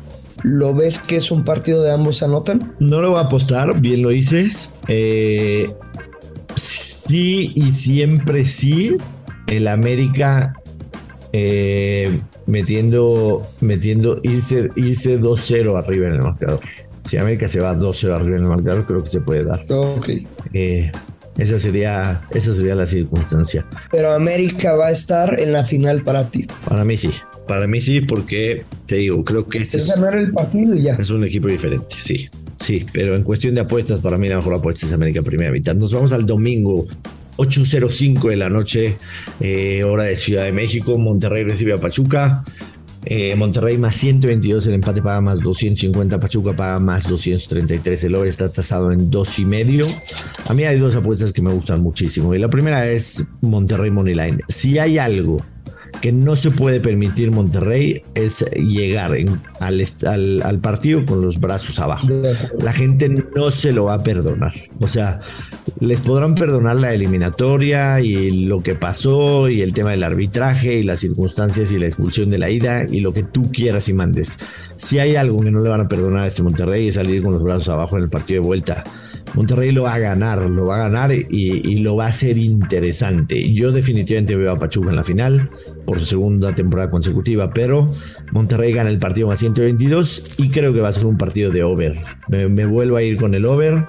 ¿lo 0.42 0.74
ves 0.74 1.00
que 1.00 1.16
es 1.16 1.30
un 1.30 1.44
partido 1.44 1.82
de 1.82 1.92
ambos 1.92 2.22
anotan? 2.22 2.74
No 2.78 3.00
lo 3.00 3.10
voy 3.10 3.18
a 3.18 3.22
apostar, 3.22 3.80
bien 3.80 4.02
lo 4.02 4.10
dices. 4.10 4.72
Eh, 4.88 5.70
sí 6.56 7.52
y 7.54 7.72
siempre 7.72 8.44
sí, 8.44 8.96
el 9.46 9.68
América 9.68 10.54
eh, 11.32 12.20
metiendo, 12.46 13.42
metiendo, 13.60 14.20
irse, 14.22 14.70
irse 14.76 15.20
2-0 15.20 15.78
arriba 15.78 16.06
en 16.06 16.14
el 16.14 16.22
marcador. 16.22 16.60
Si 17.06 17.16
América 17.16 17.48
se 17.48 17.60
va 17.60 17.74
2-0 17.74 18.12
arriba 18.12 18.36
en 18.36 18.42
el 18.42 18.48
marcador, 18.48 18.86
creo 18.86 19.02
que 19.02 19.08
se 19.08 19.20
puede 19.20 19.44
dar. 19.44 19.64
Ok. 19.68 20.08
Eh, 20.52 20.90
esa 21.38 21.58
sería, 21.58 22.22
esa 22.30 22.54
sería 22.54 22.74
la 22.74 22.86
circunstancia. 22.86 23.66
Pero 23.90 24.12
América 24.12 24.74
va 24.74 24.88
a 24.88 24.90
estar 24.90 25.38
en 25.38 25.52
la 25.52 25.66
final 25.66 26.02
para 26.02 26.30
ti. 26.30 26.46
Para 26.66 26.84
mí 26.84 26.96
sí. 26.96 27.10
Para 27.46 27.66
mí 27.66 27.80
sí, 27.80 28.00
porque 28.00 28.64
te 28.86 28.96
digo, 28.96 29.22
creo 29.22 29.46
que 29.46 29.58
este 29.58 29.76
es, 29.76 29.86
ganar 29.86 30.16
el 30.16 30.32
partido 30.32 30.74
ya. 30.74 30.94
Es 30.94 31.10
un 31.10 31.24
equipo 31.24 31.48
diferente, 31.48 31.94
sí. 31.96 32.28
Sí, 32.56 32.86
pero 32.90 33.14
en 33.14 33.22
cuestión 33.22 33.54
de 33.54 33.60
apuestas, 33.60 34.00
para 34.00 34.16
mí 34.16 34.28
la 34.28 34.36
mejor 34.36 34.54
apuesta 34.54 34.86
es 34.86 34.92
América 34.92 35.22
primera 35.22 35.52
mitad. 35.52 35.74
Nos 35.74 35.92
vamos 35.92 36.12
al 36.12 36.26
domingo. 36.26 36.86
8.05 37.36 38.30
de 38.30 38.36
la 38.36 38.48
noche, 38.48 38.96
eh, 39.40 39.84
hora 39.84 40.04
de 40.04 40.16
Ciudad 40.16 40.44
de 40.44 40.52
México. 40.52 40.96
Monterrey 40.96 41.44
recibe 41.44 41.74
a 41.74 41.76
Pachuca. 41.76 42.44
Eh, 43.08 43.36
Monterrey 43.36 43.78
más 43.78 43.94
122, 43.94 44.66
el 44.66 44.74
empate 44.74 45.00
paga 45.00 45.20
más 45.20 45.40
250, 45.40 46.18
Pachuca 46.18 46.54
paga 46.54 46.80
más 46.80 47.08
233, 47.08 48.02
el 48.02 48.16
over 48.16 48.28
está 48.28 48.48
tasado 48.48 48.90
en 48.90 49.10
dos 49.10 49.38
y 49.38 49.44
medio. 49.44 49.86
A 50.48 50.54
mí 50.54 50.64
hay 50.64 50.76
dos 50.80 50.96
apuestas 50.96 51.32
que 51.32 51.40
me 51.40 51.52
gustan 51.52 51.82
muchísimo 51.82 52.34
y 52.34 52.38
la 52.38 52.50
primera 52.50 52.84
es 52.88 53.24
Monterrey 53.42 53.92
Moneyline. 53.92 54.42
Si 54.48 54.78
hay 54.80 54.98
algo 54.98 55.40
que 56.06 56.12
no 56.12 56.36
se 56.36 56.52
puede 56.52 56.78
permitir 56.78 57.32
Monterrey 57.32 58.04
es 58.14 58.44
llegar 58.54 59.12
al, 59.58 60.40
al, 60.44 60.58
partido 60.60 61.04
con 61.04 61.20
los 61.20 61.40
brazos 61.40 61.80
abajo. 61.80 62.06
La 62.60 62.72
gente 62.72 63.08
no 63.08 63.50
se 63.50 63.72
lo 63.72 63.86
va 63.86 63.94
a 63.94 64.04
perdonar. 64.04 64.52
O 64.78 64.86
sea, 64.86 65.18
les 65.80 66.00
podrán 66.00 66.36
perdonar 66.36 66.76
la 66.76 66.94
eliminatoria 66.94 68.00
y 68.00 68.46
lo 68.46 68.62
que 68.62 68.76
pasó 68.76 69.48
y 69.48 69.62
el 69.62 69.72
tema 69.72 69.90
del 69.90 70.04
arbitraje 70.04 70.74
y 70.74 70.84
las 70.84 71.00
circunstancias 71.00 71.72
y 71.72 71.78
la 71.78 71.86
expulsión 71.86 72.30
de 72.30 72.38
la 72.38 72.50
ida 72.50 72.84
y 72.88 73.00
lo 73.00 73.12
que 73.12 73.24
tú 73.24 73.50
quieras 73.50 73.88
y 73.88 73.92
mandes. 73.92 74.38
Si 74.76 75.00
hay 75.00 75.16
algo 75.16 75.40
que 75.40 75.50
no 75.50 75.60
le 75.60 75.70
van 75.70 75.80
a 75.80 75.88
perdonar 75.88 76.22
a 76.22 76.26
este 76.28 76.44
Monterrey 76.44 76.86
es 76.86 76.94
salir 76.94 77.20
con 77.20 77.32
los 77.32 77.42
brazos 77.42 77.68
abajo 77.70 77.96
en 77.96 78.04
el 78.04 78.10
partido 78.10 78.42
de 78.42 78.46
vuelta. 78.46 78.84
Monterrey 79.34 79.70
lo 79.72 79.82
va 79.82 79.94
a 79.94 79.98
ganar, 79.98 80.42
lo 80.42 80.66
va 80.66 80.76
a 80.76 80.88
ganar 80.88 81.12
y, 81.12 81.76
lo 81.76 81.96
va 81.96 82.06
a 82.06 82.08
hacer 82.08 82.38
interesante. 82.38 83.52
Yo 83.52 83.72
definitivamente 83.72 84.36
veo 84.36 84.50
a 84.52 84.58
Pachuca 84.58 84.90
en 84.90 84.96
la 84.96 85.04
final 85.04 85.50
por 85.84 86.00
segunda 86.00 86.54
temporada 86.54 86.90
consecutiva, 86.90 87.50
pero 87.52 87.92
Monterrey 88.32 88.72
gana 88.72 88.90
el 88.90 88.98
partido 88.98 89.28
más 89.28 89.38
122 89.38 90.36
y 90.38 90.48
creo 90.48 90.72
que 90.72 90.80
va 90.80 90.88
a 90.88 90.92
ser 90.92 91.06
un 91.06 91.18
partido 91.18 91.50
de 91.50 91.62
over. 91.62 91.96
Me, 92.28 92.66
vuelvo 92.66 92.96
a 92.96 93.02
ir 93.02 93.18
con 93.18 93.34
el 93.34 93.44
over, 93.44 93.84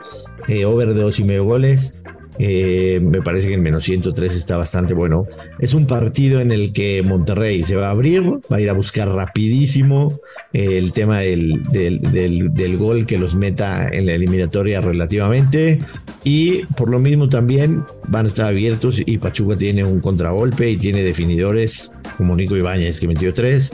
eh, 0.47 0.65
over 0.65 0.93
de 0.93 1.01
dos 1.01 1.19
y 1.19 1.23
medio 1.23 1.45
goles. 1.45 2.03
Eh, 2.39 2.99
me 3.01 3.21
parece 3.21 3.47
que 3.47 3.55
el 3.55 3.61
menos 3.61 3.83
103 3.83 4.35
está 4.35 4.57
bastante 4.57 4.93
bueno. 4.93 5.23
Es 5.59 5.73
un 5.73 5.87
partido 5.87 6.39
en 6.39 6.51
el 6.51 6.73
que 6.73 7.01
Monterrey 7.03 7.63
se 7.63 7.75
va 7.75 7.87
a 7.87 7.91
abrir, 7.91 8.21
va 8.51 8.57
a 8.57 8.61
ir 8.61 8.69
a 8.69 8.73
buscar 8.73 9.09
rapidísimo 9.09 10.19
eh, 10.53 10.77
el 10.77 10.91
tema 10.91 11.19
del, 11.19 11.63
del, 11.71 12.77
gol 12.77 13.05
que 13.05 13.17
los 13.17 13.35
meta 13.35 13.89
en 13.89 14.05
la 14.05 14.13
eliminatoria 14.13 14.81
relativamente. 14.81 15.79
Y 16.23 16.65
por 16.75 16.89
lo 16.89 16.99
mismo 16.99 17.29
también 17.29 17.83
van 18.07 18.25
a 18.25 18.29
estar 18.29 18.45
abiertos 18.45 19.01
y 19.05 19.17
Pachuca 19.17 19.55
tiene 19.55 19.83
un 19.83 20.01
contragolpe 20.01 20.69
y 20.69 20.77
tiene 20.77 21.01
definidores 21.01 21.91
como 22.17 22.35
Nico 22.35 22.55
Ibáñez 22.55 22.99
que 22.99 23.07
metió 23.07 23.33
tres 23.33 23.71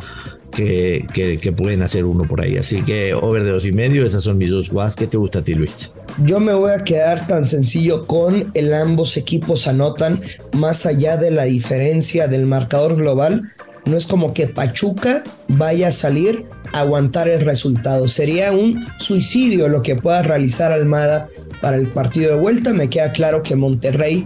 que, 0.53 1.53
pueden 1.55 1.81
hacer 1.81 2.05
uno 2.05 2.25
por 2.27 2.41
ahí. 2.41 2.57
Así 2.57 2.81
que 2.83 3.13
over 3.13 3.43
de 3.43 3.51
dos 3.51 3.65
y 3.65 3.71
medio, 3.71 4.05
esas 4.05 4.23
son 4.23 4.37
mis 4.37 4.49
dos 4.49 4.69
guas. 4.69 4.95
¿Qué 4.95 5.07
te 5.07 5.17
gusta 5.17 5.39
a 5.39 5.41
ti, 5.41 5.55
Luis? 5.55 5.91
Yo 6.23 6.39
me 6.39 6.53
voy 6.53 6.71
a 6.71 6.83
quedar 6.83 7.27
tan 7.27 7.47
sencillo 7.47 8.05
con 8.05 8.51
el 8.53 8.73
ambos 8.73 9.17
equipos 9.17 9.67
anotan, 9.67 10.21
más 10.53 10.85
allá 10.85 11.17
de 11.17 11.31
la 11.31 11.43
diferencia 11.43 12.27
del 12.27 12.45
marcador 12.45 12.95
global. 12.95 13.51
No 13.85 13.97
es 13.97 14.07
como 14.07 14.33
que 14.33 14.47
Pachuca 14.47 15.23
vaya 15.49 15.89
a 15.89 15.91
salir 15.91 16.45
a 16.71 16.81
aguantar 16.81 17.27
el 17.27 17.41
resultado. 17.41 18.07
Sería 18.07 18.51
un 18.51 18.85
suicidio 18.97 19.67
lo 19.67 19.81
que 19.81 19.95
pueda 19.95 20.21
realizar 20.21 20.71
Almada 20.71 21.27
para 21.61 21.77
el 21.77 21.89
partido 21.89 22.35
de 22.35 22.41
vuelta. 22.41 22.71
Me 22.73 22.89
queda 22.89 23.11
claro 23.11 23.43
que 23.43 23.55
Monterrey, 23.55 24.25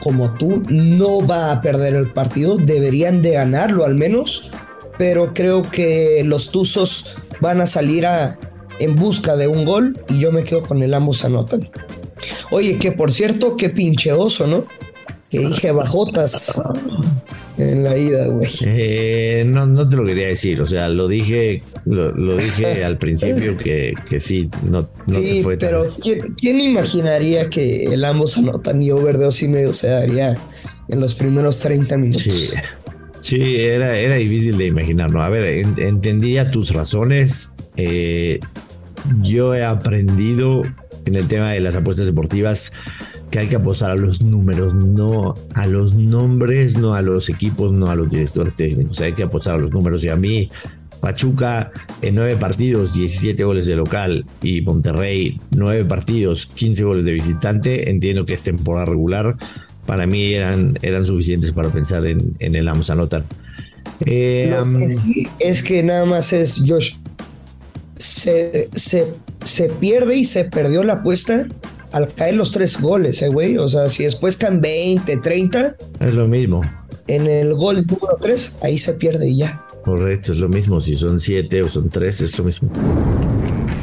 como 0.00 0.32
tú, 0.34 0.62
no 0.68 1.26
va 1.26 1.50
a 1.50 1.60
perder 1.60 1.94
el 1.94 2.12
partido. 2.12 2.56
Deberían 2.56 3.20
de 3.20 3.32
ganarlo 3.32 3.84
al 3.84 3.96
menos 3.96 4.50
pero 4.98 5.34
creo 5.34 5.68
que 5.68 6.22
los 6.24 6.50
Tuzos 6.50 7.16
van 7.40 7.60
a 7.60 7.66
salir 7.66 8.06
a, 8.06 8.38
en 8.78 8.96
busca 8.96 9.36
de 9.36 9.48
un 9.48 9.64
gol 9.64 9.98
y 10.08 10.18
yo 10.18 10.32
me 10.32 10.44
quedo 10.44 10.62
con 10.62 10.82
el 10.82 10.94
ambos 10.94 11.24
anotan. 11.24 11.68
Oye, 12.50 12.78
que 12.78 12.92
por 12.92 13.12
cierto, 13.12 13.56
qué 13.56 13.70
pinche 13.70 14.12
oso, 14.12 14.46
¿no? 14.46 14.66
Que 15.30 15.40
dije 15.40 15.72
bajotas 15.72 16.52
en 17.58 17.84
la 17.84 17.96
ida, 17.96 18.26
güey. 18.26 18.50
Eh, 18.64 19.44
no, 19.46 19.66
no 19.66 19.88
te 19.88 19.96
lo 19.96 20.04
quería 20.04 20.28
decir, 20.28 20.60
o 20.60 20.66
sea, 20.66 20.88
lo 20.88 21.08
dije, 21.08 21.62
lo, 21.84 22.36
dije 22.36 22.84
al 22.84 22.98
principio 22.98 23.56
que, 23.56 23.94
que 24.08 24.20
sí, 24.20 24.48
no, 24.68 24.88
no 25.06 25.20
te 25.20 25.42
fue 25.42 25.56
pero 25.56 25.88
¿quién, 26.00 26.60
imaginaría 26.60 27.50
que 27.50 27.84
el 27.86 28.04
ambos 28.04 28.36
anotan 28.38 28.82
y 28.82 28.90
over 28.90 29.18
de 29.18 29.24
dos 29.24 29.42
y 29.42 29.48
medio 29.48 29.72
se 29.72 29.88
daría 29.88 30.38
en 30.88 31.00
los 31.00 31.14
primeros 31.14 31.60
30 31.60 31.96
minutos? 31.96 32.22
Sí. 32.22 32.50
Sí, 33.24 33.56
era, 33.56 33.96
era 33.96 34.16
difícil 34.16 34.58
de 34.58 34.66
imaginar, 34.66 35.10
¿no? 35.10 35.22
A 35.22 35.30
ver, 35.30 35.66
entendía 35.78 36.50
tus 36.50 36.74
razones. 36.74 37.54
Eh, 37.78 38.38
yo 39.22 39.54
he 39.54 39.64
aprendido 39.64 40.60
en 41.06 41.14
el 41.14 41.26
tema 41.26 41.52
de 41.52 41.60
las 41.60 41.74
apuestas 41.74 42.04
deportivas 42.04 42.74
que 43.30 43.38
hay 43.38 43.46
que 43.46 43.56
apostar 43.56 43.92
a 43.92 43.94
los 43.94 44.20
números, 44.20 44.74
no 44.74 45.36
a 45.54 45.66
los 45.66 45.94
nombres, 45.94 46.76
no 46.76 46.92
a 46.92 47.00
los 47.00 47.30
equipos, 47.30 47.72
no 47.72 47.86
a 47.86 47.96
los 47.96 48.10
directores 48.10 48.56
técnicos. 48.56 49.00
Hay 49.00 49.14
que 49.14 49.22
apostar 49.22 49.54
a 49.54 49.58
los 49.58 49.70
números. 49.70 50.04
Y 50.04 50.10
a 50.10 50.16
mí, 50.16 50.50
Pachuca 51.00 51.72
en 52.02 52.16
nueve 52.16 52.36
partidos, 52.36 52.92
17 52.92 53.42
goles 53.42 53.64
de 53.64 53.76
local 53.76 54.26
y 54.42 54.60
Monterrey, 54.60 55.40
nueve 55.50 55.86
partidos, 55.86 56.44
15 56.44 56.84
goles 56.84 57.06
de 57.06 57.12
visitante. 57.12 57.88
Entiendo 57.88 58.26
que 58.26 58.34
es 58.34 58.42
temporada 58.42 58.84
regular 58.84 59.36
para 59.86 60.06
mí 60.06 60.34
eran, 60.34 60.78
eran 60.82 61.06
suficientes 61.06 61.52
para 61.52 61.68
pensar 61.68 62.06
en, 62.06 62.36
el 62.38 62.68
Amos 62.68 62.90
anotar. 62.90 63.24
Eh, 64.06 64.54
es 65.38 65.62
que 65.62 65.82
nada 65.82 66.04
más 66.04 66.32
es 66.32 66.62
Josh. 66.66 66.96
Se, 67.98 68.68
se, 68.74 69.68
pierde 69.80 70.16
y 70.16 70.24
se 70.24 70.44
perdió 70.44 70.82
la 70.84 70.94
apuesta 70.94 71.46
al 71.92 72.12
caer 72.12 72.34
los 72.34 72.50
tres 72.50 72.80
goles, 72.80 73.22
eh, 73.22 73.28
güey. 73.28 73.56
O 73.58 73.68
sea, 73.68 73.88
si 73.88 74.04
después 74.04 74.36
caen 74.36 74.60
20, 74.60 75.18
30. 75.18 75.76
Es 76.00 76.14
lo 76.14 76.26
mismo. 76.26 76.62
En 77.06 77.26
el 77.26 77.54
gol 77.54 77.86
número 77.86 78.16
3, 78.20 78.58
ahí 78.62 78.78
se 78.78 78.94
pierde 78.94 79.28
y 79.28 79.38
ya. 79.38 79.64
Correcto, 79.84 80.32
es 80.32 80.38
lo 80.38 80.48
mismo. 80.48 80.80
Si 80.80 80.96
son 80.96 81.20
7 81.20 81.62
o 81.62 81.68
son 81.68 81.90
3, 81.90 82.20
es 82.22 82.38
lo 82.38 82.44
mismo. 82.44 82.70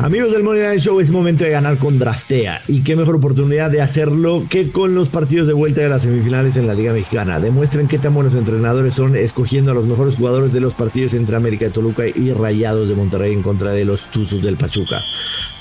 Amigos 0.01 0.33
del 0.33 0.41
Money 0.41 0.79
Show, 0.79 0.99
es 0.99 1.11
momento 1.11 1.43
de 1.43 1.51
ganar 1.51 1.77
con 1.77 1.99
Draftea. 1.99 2.63
Y 2.67 2.81
qué 2.81 2.95
mejor 2.95 3.17
oportunidad 3.17 3.69
de 3.69 3.81
hacerlo 3.81 4.47
que 4.49 4.71
con 4.71 4.95
los 4.95 5.09
partidos 5.09 5.45
de 5.45 5.53
vuelta 5.53 5.81
de 5.81 5.89
las 5.89 6.01
semifinales 6.01 6.55
en 6.57 6.65
la 6.65 6.73
Liga 6.73 6.91
Mexicana. 6.91 7.39
Demuestren 7.39 7.87
qué 7.87 7.99
tan 7.99 8.15
buenos 8.15 8.33
entrenadores 8.33 8.95
son 8.95 9.15
escogiendo 9.15 9.69
a 9.69 9.73
los 9.75 9.85
mejores 9.85 10.15
jugadores 10.15 10.53
de 10.53 10.59
los 10.59 10.73
partidos 10.73 11.13
entre 11.13 11.35
América 11.35 11.65
de 11.65 11.71
Toluca 11.71 12.07
y 12.07 12.33
Rayados 12.33 12.89
de 12.89 12.95
Monterrey 12.95 13.31
en 13.31 13.43
contra 13.43 13.73
de 13.73 13.85
los 13.85 14.09
Tuzos 14.09 14.41
del 14.41 14.57
Pachuca. 14.57 14.99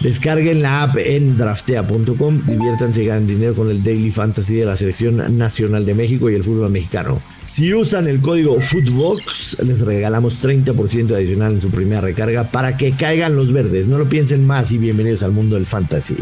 Descarguen 0.01 0.63
la 0.63 0.85
app 0.85 0.97
en 0.97 1.37
draftea.com, 1.37 2.47
diviértanse 2.47 3.03
y 3.03 3.07
ganen 3.07 3.27
dinero 3.27 3.55
con 3.55 3.69
el 3.69 3.85
Daily 3.85 4.11
Fantasy 4.11 4.55
de 4.55 4.65
la 4.65 4.75
Selección 4.75 5.37
Nacional 5.37 5.85
de 5.85 5.95
México 5.95 6.31
y 6.31 6.35
el 6.35 6.45
fútbol 6.45 6.71
mexicano. 6.71 7.21
Si 7.50 7.75
usan 7.75 8.07
el 8.07 8.21
código 8.21 8.61
FOOTBOX, 8.61 9.59
les 9.64 9.80
regalamos 9.80 10.40
30% 10.40 11.16
adicional 11.16 11.54
en 11.54 11.61
su 11.61 11.69
primera 11.69 12.00
recarga 12.00 12.52
para 12.52 12.76
que 12.76 12.92
caigan 12.92 13.35
los 13.35 13.52
verdes. 13.52 13.88
No 13.88 13.99
lo 13.99 14.09
piensen 14.09 14.47
más 14.47 14.71
y 14.71 14.78
bienvenidos 14.78 15.25
al 15.25 15.33
mundo 15.33 15.57
del 15.57 15.66
fantasy. 15.66 16.14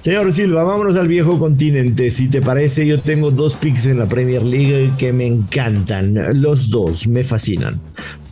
Señor 0.00 0.32
Silva, 0.32 0.62
vámonos 0.62 0.96
al 0.96 1.06
viejo 1.06 1.38
continente. 1.38 2.10
Si 2.10 2.28
te 2.28 2.40
parece, 2.40 2.86
yo 2.86 2.98
tengo 3.02 3.30
dos 3.30 3.56
picks 3.56 3.84
en 3.84 3.98
la 3.98 4.08
Premier 4.08 4.42
League 4.42 4.90
que 4.96 5.12
me 5.12 5.26
encantan. 5.26 6.14
Los 6.40 6.70
dos 6.70 7.06
me 7.06 7.22
fascinan 7.22 7.78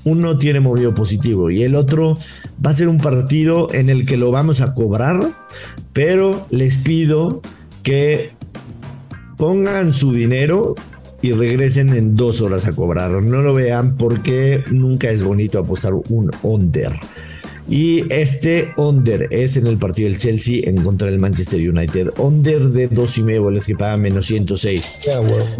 uno 0.05 0.39
tiene 0.39 0.61
movido 0.61 0.95
positivo 0.95 1.51
y 1.51 1.65
el 1.65 1.75
otro 1.75 2.17
va 2.65 2.71
a 2.71 2.75
ser 2.75 2.89
un 2.89 2.97
partido 2.97 3.71
en 3.75 3.91
el 3.91 4.07
que 4.07 4.17
lo 4.17 4.31
vamos 4.31 4.63
a 4.63 4.73
cobrar, 4.73 5.33
pero 5.93 6.47
les 6.49 6.79
pido 6.79 7.43
que 7.83 8.31
pongan 9.37 9.93
su 9.93 10.13
dinero 10.13 10.75
y 11.23 11.33
regresen 11.33 11.95
en 11.95 12.15
dos 12.15 12.41
horas 12.41 12.67
a 12.67 12.73
cobrar. 12.73 13.11
No 13.23 13.43
lo 13.43 13.55
vean 13.55 13.97
porque 13.97 14.65
nunca 14.71 15.11
es 15.11 15.23
bonito 15.23 15.59
apostar 15.59 15.93
un 15.95 16.31
under. 16.43 16.93
Y 17.69 18.11
este 18.11 18.71
under 18.79 19.29
es 19.31 19.59
en 19.59 19.67
el 19.67 19.77
partido 19.77 20.09
del 20.09 20.19
Chelsea 20.19 20.63
en 20.65 20.83
contra 20.83 21.11
del 21.11 21.19
Manchester 21.19 21.61
United. 21.61 22.13
Under 22.17 22.71
de 22.71 22.89
dos 22.89 23.19
y 23.19 23.23
medio 23.23 23.43
goles 23.43 23.67
que 23.67 23.75
paga 23.75 23.99
menos 23.99 24.27
106. 24.27 25.11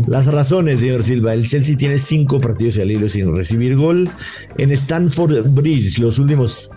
Las 0.07 0.27
razones, 0.27 0.81
señor 0.81 1.03
Silva. 1.03 1.35
El 1.35 1.47
Chelsea 1.47 1.77
tiene 1.77 1.99
cinco 1.99 2.41
partidos 2.41 2.79
al 2.79 2.91
hilo 2.91 3.09
sin 3.11 3.35
recibir 3.35 3.77
gol. 3.77 4.09
En 4.57 4.71
Stanford 4.71 5.49
Bridge, 5.51 5.99
los 5.99 6.19
últimos 6.19 6.71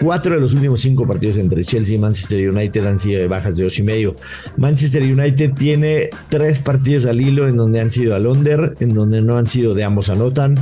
Cuatro 0.00 0.34
de 0.34 0.40
los 0.40 0.54
últimos 0.54 0.80
cinco 0.80 1.06
partidos 1.06 1.38
entre 1.38 1.64
Chelsea 1.64 1.96
y 1.96 1.98
Manchester 1.98 2.50
United 2.50 2.84
han 2.86 2.98
sido 2.98 3.20
de 3.20 3.28
bajas 3.28 3.56
de 3.56 3.64
dos 3.64 3.78
y 3.78 3.82
medio. 3.82 4.16
Manchester 4.56 5.02
United 5.02 5.52
tiene 5.54 6.10
tres 6.28 6.58
partidos 6.58 7.06
al 7.06 7.20
hilo 7.20 7.48
en 7.48 7.56
donde 7.56 7.80
han 7.80 7.90
sido 7.90 8.14
al 8.14 8.26
under, 8.26 8.76
en 8.80 8.94
donde 8.94 9.22
no 9.22 9.36
han 9.36 9.46
sido 9.46 9.74
de 9.74 9.84
ambos 9.84 10.08
anotan. 10.08 10.56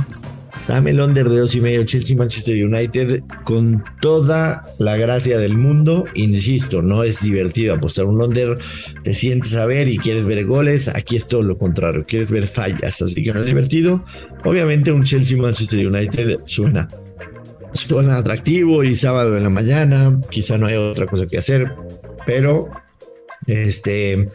Dame 0.67 0.91
el 0.91 1.13
de 1.13 1.23
dos 1.23 1.55
y 1.55 1.61
medio 1.61 1.83
Chelsea 1.83 2.15
Manchester 2.15 2.65
United 2.65 3.23
con 3.43 3.83
toda 3.99 4.63
la 4.79 4.95
gracia 4.95 5.37
del 5.37 5.57
mundo. 5.57 6.05
Insisto, 6.13 6.81
no 6.81 7.03
es 7.03 7.21
divertido 7.21 7.73
apostar 7.73 8.05
un 8.05 8.21
under. 8.21 8.57
Te 9.03 9.13
sientes 9.13 9.55
a 9.57 9.65
ver 9.65 9.89
y 9.89 9.97
quieres 9.97 10.23
ver 10.23 10.45
goles. 10.45 10.87
Aquí 10.87 11.17
es 11.17 11.27
todo 11.27 11.43
lo 11.43 11.57
contrario. 11.57 12.05
Quieres 12.07 12.31
ver 12.31 12.47
fallas, 12.47 13.01
así 13.01 13.23
que 13.23 13.33
no 13.33 13.41
es 13.41 13.47
divertido. 13.47 14.05
Obviamente 14.45 14.93
un 14.93 15.03
Chelsea 15.03 15.37
Manchester 15.37 15.85
United 15.85 16.39
suena. 16.45 16.87
Suena 17.73 18.17
atractivo 18.17 18.83
y 18.83 18.95
sábado 18.95 19.35
en 19.37 19.43
la 19.43 19.49
mañana. 19.49 20.19
Quizá 20.29 20.57
no 20.57 20.67
hay 20.67 20.75
otra 20.75 21.05
cosa 21.05 21.27
que 21.27 21.37
hacer. 21.37 21.73
Pero 22.25 22.69
este 23.47 24.27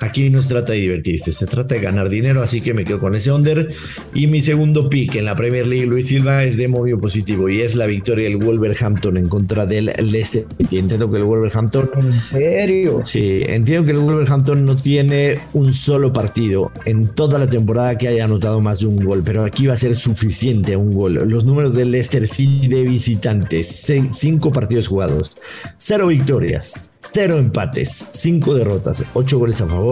Aquí 0.00 0.28
no 0.28 0.42
se 0.42 0.50
trata 0.50 0.74
de 0.74 0.80
divertirse, 0.80 1.32
se 1.32 1.46
trata 1.46 1.74
de 1.74 1.80
ganar 1.80 2.10
dinero, 2.10 2.42
así 2.42 2.60
que 2.60 2.74
me 2.74 2.84
quedo 2.84 3.00
con 3.00 3.14
ese 3.14 3.32
under. 3.32 3.66
Y 4.12 4.26
mi 4.26 4.42
segundo 4.42 4.90
pick 4.90 5.14
en 5.14 5.24
la 5.24 5.34
Premier 5.34 5.66
League, 5.66 5.86
Luis 5.86 6.08
Silva, 6.08 6.44
es 6.44 6.58
de 6.58 6.68
movio 6.68 7.00
positivo 7.00 7.48
y 7.48 7.62
es 7.62 7.74
la 7.74 7.86
victoria 7.86 8.28
del 8.28 8.36
Wolverhampton 8.36 9.16
en 9.16 9.26
contra 9.26 9.64
del 9.64 9.86
Leicester. 10.02 10.44
Entiendo 10.58 11.10
que 11.10 11.16
el 11.16 11.24
Wolverhampton. 11.24 11.88
¿En 11.96 12.20
serio? 12.20 13.02
Sí, 13.06 13.40
entiendo 13.46 13.86
que 13.86 13.92
el 13.92 13.98
Wolverhampton 13.98 14.66
no 14.66 14.76
tiene 14.76 15.38
un 15.54 15.72
solo 15.72 16.12
partido 16.12 16.72
en 16.84 17.08
toda 17.08 17.38
la 17.38 17.48
temporada 17.48 17.96
que 17.96 18.08
haya 18.08 18.26
anotado 18.26 18.60
más 18.60 18.80
de 18.80 18.86
un 18.88 19.02
gol, 19.02 19.22
pero 19.24 19.44
aquí 19.44 19.66
va 19.66 19.72
a 19.74 19.78
ser 19.78 19.96
suficiente 19.96 20.76
un 20.76 20.90
gol. 20.90 21.14
Los 21.26 21.46
números 21.46 21.74
del 21.74 21.90
Leicester 21.90 22.28
City 22.28 22.68
de 22.68 22.82
visitantes: 22.82 23.90
cinco 24.12 24.52
partidos 24.52 24.88
jugados, 24.88 25.32
cero 25.78 26.08
victorias, 26.08 26.92
cero 27.00 27.38
empates, 27.38 28.06
cinco 28.10 28.54
derrotas, 28.54 29.02
ocho 29.14 29.38
goles 29.38 29.62
a 29.62 29.66
favor 29.66 29.85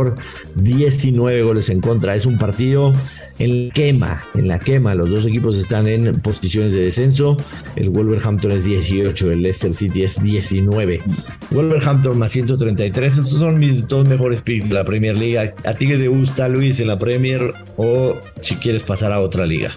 19 0.56 1.42
goles 1.42 1.70
en 1.70 1.80
contra. 1.80 2.14
Es 2.14 2.26
un 2.26 2.38
partido 2.38 2.92
en 3.38 3.70
quema, 3.70 4.24
en 4.34 4.48
la 4.48 4.58
quema. 4.58 4.94
Los 4.94 5.10
dos 5.10 5.26
equipos 5.26 5.56
están 5.56 5.86
en 5.86 6.20
posiciones 6.20 6.72
de 6.72 6.84
descenso. 6.84 7.36
El 7.76 7.90
Wolverhampton 7.90 8.52
es 8.52 8.64
18, 8.64 9.32
el 9.32 9.42
Leicester 9.42 9.74
City 9.74 10.04
es 10.04 10.22
19. 10.22 11.00
Wolverhampton 11.50 12.18
más 12.18 12.32
133. 12.32 13.12
Esos 13.12 13.38
son 13.38 13.58
mis 13.58 13.86
dos 13.88 14.08
mejores 14.08 14.42
picks 14.42 14.68
de 14.68 14.74
la 14.74 14.84
Premier 14.84 15.16
League. 15.16 15.54
¿A 15.64 15.74
ti 15.74 15.86
qué 15.86 15.96
te 15.96 16.08
gusta, 16.08 16.48
Luis, 16.48 16.80
en 16.80 16.88
la 16.88 16.98
Premier? 16.98 17.54
O 17.76 18.18
si 18.40 18.56
quieres 18.56 18.82
pasar 18.82 19.12
a 19.12 19.20
otra 19.20 19.46
liga. 19.46 19.72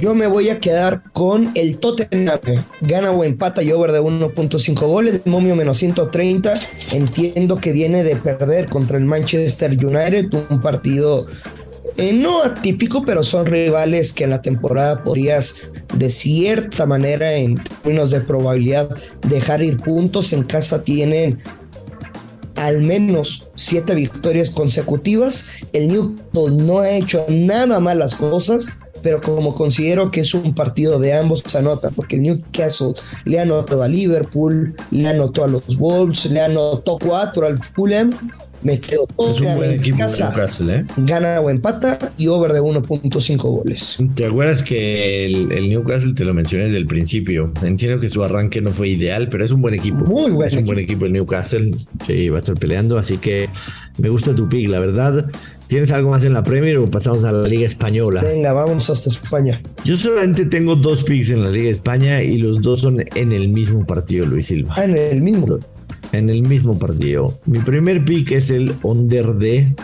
Yo 0.00 0.14
me 0.14 0.26
voy 0.26 0.48
a 0.48 0.58
quedar 0.58 1.02
con 1.12 1.50
el 1.54 1.78
Tottenham. 1.78 2.38
Gana 2.80 3.10
o 3.10 3.24
empata 3.24 3.62
y 3.62 3.72
over 3.72 3.92
de 3.92 4.00
1.5 4.00 4.86
goles. 4.86 5.20
Momio 5.26 5.54
menos 5.54 5.78
130. 5.78 6.54
Entiendo 6.92 7.58
que 7.58 7.72
viene 7.72 8.02
de 8.02 8.16
perder 8.16 8.68
contra 8.68 8.96
el 8.96 9.04
Manchester 9.04 9.72
United. 9.72 10.28
Un 10.48 10.60
partido 10.60 11.26
eh, 11.98 12.12
no 12.12 12.42
atípico, 12.42 13.04
pero 13.04 13.22
son 13.22 13.46
rivales 13.46 14.12
que 14.12 14.24
en 14.24 14.30
la 14.30 14.42
temporada 14.42 15.02
podrías 15.04 15.68
de 15.94 16.10
cierta 16.10 16.86
manera 16.86 17.34
en 17.34 17.56
términos 17.56 18.10
de 18.10 18.20
probabilidad 18.20 18.94
dejar 19.28 19.62
ir 19.62 19.78
puntos. 19.78 20.32
En 20.32 20.42
casa 20.42 20.84
tienen 20.84 21.38
al 22.56 22.80
menos 22.82 23.48
siete 23.54 23.94
victorias 23.94 24.50
consecutivas. 24.50 25.48
El 25.72 25.88
Newcastle 25.88 26.56
no 26.56 26.80
ha 26.80 26.90
hecho 26.90 27.24
nada 27.28 27.80
malas 27.80 28.14
cosas, 28.14 28.80
pero 29.02 29.20
como 29.20 29.54
considero 29.54 30.10
que 30.10 30.20
es 30.20 30.34
un 30.34 30.54
partido 30.54 30.98
de 30.98 31.12
ambos 31.14 31.42
se 31.46 31.58
anota, 31.58 31.90
porque 31.90 32.16
el 32.16 32.22
Newcastle 32.22 32.94
le 33.24 33.40
anotó 33.40 33.82
a 33.82 33.88
Liverpool, 33.88 34.74
le 34.90 35.08
anotó 35.08 35.44
a 35.44 35.48
los 35.48 35.76
Wolves, 35.78 36.26
le 36.26 36.40
anotó 36.40 36.98
cuatro 36.98 37.46
al 37.46 37.58
Fulham 37.58 38.10
me 38.66 38.80
quedo 38.80 39.06
todo. 39.06 39.30
Es 39.30 39.40
un 39.40 39.54
buen 39.54 39.72
equipo 39.72 39.98
Newcastle, 39.98 40.74
¿eh? 40.74 40.84
Gana 40.96 41.40
o 41.40 41.50
empata 41.50 42.12
y 42.18 42.26
over 42.26 42.52
de 42.52 42.60
1.5 42.60 43.36
goles. 43.38 43.96
¿Te 44.14 44.26
acuerdas 44.26 44.62
que 44.62 45.26
el, 45.26 45.68
Newcastle 45.68 46.14
te 46.14 46.24
lo 46.24 46.34
mencioné 46.34 46.66
desde 46.66 46.78
el 46.78 46.86
principio? 46.86 47.52
Entiendo 47.62 48.00
que 48.00 48.08
su 48.08 48.24
arranque 48.24 48.60
no 48.60 48.72
fue 48.72 48.88
ideal, 48.88 49.28
pero 49.28 49.44
es 49.44 49.52
un 49.52 49.62
buen 49.62 49.74
equipo. 49.74 49.98
Muy 49.98 50.32
buen 50.32 50.48
Es 50.48 50.56
un 50.56 50.64
buen 50.64 50.78
equipo 50.78 51.06
el 51.06 51.12
Newcastle. 51.12 51.70
Sí, 52.06 52.28
va 52.28 52.38
a 52.38 52.40
estar 52.40 52.58
peleando, 52.58 52.98
así 52.98 53.18
que 53.18 53.48
me 53.98 54.08
gusta 54.08 54.34
tu 54.34 54.48
pick, 54.48 54.68
la 54.68 54.80
verdad. 54.80 55.26
¿Tienes 55.66 55.90
algo 55.90 56.10
más 56.10 56.22
en 56.22 56.32
la 56.32 56.44
Premier 56.44 56.78
o 56.78 56.90
pasamos 56.90 57.24
a 57.24 57.32
la 57.32 57.48
Liga 57.48 57.66
Española? 57.66 58.22
Venga, 58.22 58.52
vamos 58.52 58.88
hasta 58.88 59.10
España. 59.10 59.60
Yo 59.84 59.96
solamente 59.96 60.46
tengo 60.46 60.76
dos 60.76 61.02
picks 61.02 61.30
en 61.30 61.42
la 61.42 61.50
Liga 61.50 61.70
España 61.70 62.22
y 62.22 62.38
los 62.38 62.62
dos 62.62 62.82
son 62.82 63.04
en 63.14 63.32
el 63.32 63.48
mismo 63.48 63.84
partido, 63.84 64.26
Luis 64.26 64.46
Silva. 64.46 64.74
Ah, 64.76 64.84
en 64.84 64.96
el 64.96 65.22
mismo 65.22 65.58
en 66.12 66.30
el 66.30 66.42
mismo 66.42 66.78
partido. 66.78 67.38
Mi 67.46 67.58
primer 67.58 68.04
pick 68.04 68.32
es 68.32 68.50
el 68.50 68.74
under 68.82 69.34
de 69.34 69.74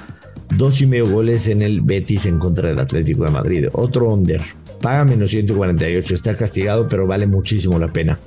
dos 0.57 0.81
y 0.81 0.87
medio 0.87 1.09
goles 1.11 1.49
en 1.49 1.63
el 1.63 1.81
Betis 1.81 2.27
en 2.27 2.39
contra 2.39 2.69
del 2.69 2.79
Atlético 2.79 3.25
de 3.25 3.31
Madrid. 3.31 3.67
Otro 3.73 4.13
under. 4.13 4.41
Paga 4.81 5.05
menos 5.05 5.31
148. 5.31 6.15
Está 6.15 6.37
castigado, 6.37 6.87
pero 6.87 7.07
vale 7.07 7.27
muchísimo 7.27 7.79
la 7.79 7.93
pena. 7.93 8.19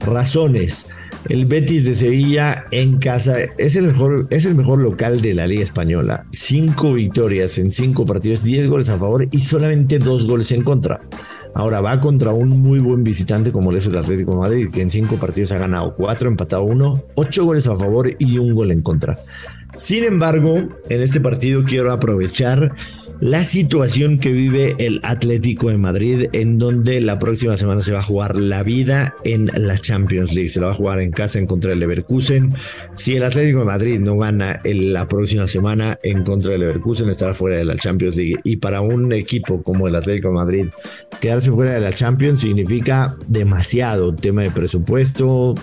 Razones. 0.00 0.88
El 1.28 1.44
Betis 1.44 1.84
de 1.84 1.94
Sevilla 1.94 2.64
en 2.70 2.98
casa 2.98 3.36
es 3.58 3.76
el 3.76 3.88
mejor, 3.88 4.26
es 4.30 4.46
el 4.46 4.54
mejor 4.54 4.80
local 4.80 5.20
de 5.20 5.34
la 5.34 5.46
Liga 5.46 5.62
Española. 5.62 6.26
Cinco 6.32 6.92
victorias 6.92 7.58
en 7.58 7.70
cinco 7.70 8.06
partidos, 8.06 8.42
10 8.42 8.68
goles 8.68 8.88
a 8.88 8.98
favor 8.98 9.28
y 9.30 9.40
solamente 9.40 9.98
dos 9.98 10.26
goles 10.26 10.50
en 10.52 10.62
contra. 10.62 11.02
Ahora 11.54 11.80
va 11.80 12.00
contra 12.00 12.32
un 12.32 12.48
muy 12.48 12.78
buen 12.78 13.04
visitante 13.04 13.52
como 13.52 13.72
es 13.72 13.86
el 13.86 13.96
Atlético 13.96 14.36
Madrid, 14.36 14.70
que 14.72 14.82
en 14.82 14.90
cinco 14.90 15.16
partidos 15.16 15.52
ha 15.52 15.58
ganado 15.58 15.94
cuatro, 15.94 16.28
empatado 16.28 16.64
uno, 16.64 17.02
ocho 17.16 17.44
goles 17.44 17.66
a 17.66 17.76
favor 17.76 18.10
y 18.18 18.38
un 18.38 18.54
gol 18.54 18.70
en 18.70 18.82
contra. 18.82 19.18
Sin 19.76 20.04
embargo, 20.04 20.68
en 20.88 21.02
este 21.02 21.20
partido 21.20 21.64
quiero 21.64 21.92
aprovechar 21.92 22.74
la 23.20 23.44
situación 23.44 24.18
que 24.18 24.32
vive 24.32 24.74
el 24.78 25.00
Atlético 25.02 25.68
de 25.68 25.76
Madrid, 25.76 26.28
en 26.32 26.58
donde 26.58 27.00
la 27.00 27.18
próxima 27.18 27.56
semana 27.56 27.82
se 27.82 27.92
va 27.92 27.98
a 27.98 28.02
jugar 28.02 28.36
la 28.36 28.62
vida 28.62 29.14
en 29.24 29.50
la 29.54 29.78
Champions 29.78 30.32
League. 30.32 30.48
Se 30.48 30.60
la 30.60 30.66
va 30.66 30.72
a 30.72 30.76
jugar 30.76 31.00
en 31.00 31.10
casa 31.10 31.38
en 31.38 31.46
contra 31.46 31.70
del 31.70 31.80
Leverkusen. 31.80 32.54
Si 32.96 33.16
el 33.16 33.22
Atlético 33.22 33.60
de 33.60 33.66
Madrid 33.66 34.00
no 34.00 34.16
gana 34.16 34.60
la 34.64 35.06
próxima 35.06 35.46
semana 35.46 35.98
en 36.02 36.24
contra 36.24 36.52
del 36.52 36.60
Leverkusen, 36.60 37.10
estará 37.10 37.34
fuera 37.34 37.56
de 37.56 37.64
la 37.64 37.76
Champions 37.76 38.16
League. 38.16 38.36
Y 38.42 38.56
para 38.56 38.80
un 38.80 39.12
equipo 39.12 39.62
como 39.62 39.86
el 39.86 39.96
Atlético 39.96 40.28
de 40.28 40.34
Madrid, 40.34 40.66
quedarse 41.20 41.52
fuera 41.52 41.74
de 41.74 41.80
la 41.80 41.92
Champions 41.92 42.40
significa 42.40 43.16
demasiado 43.28 44.14
tema 44.14 44.42
de 44.42 44.50
presupuesto, 44.50 45.54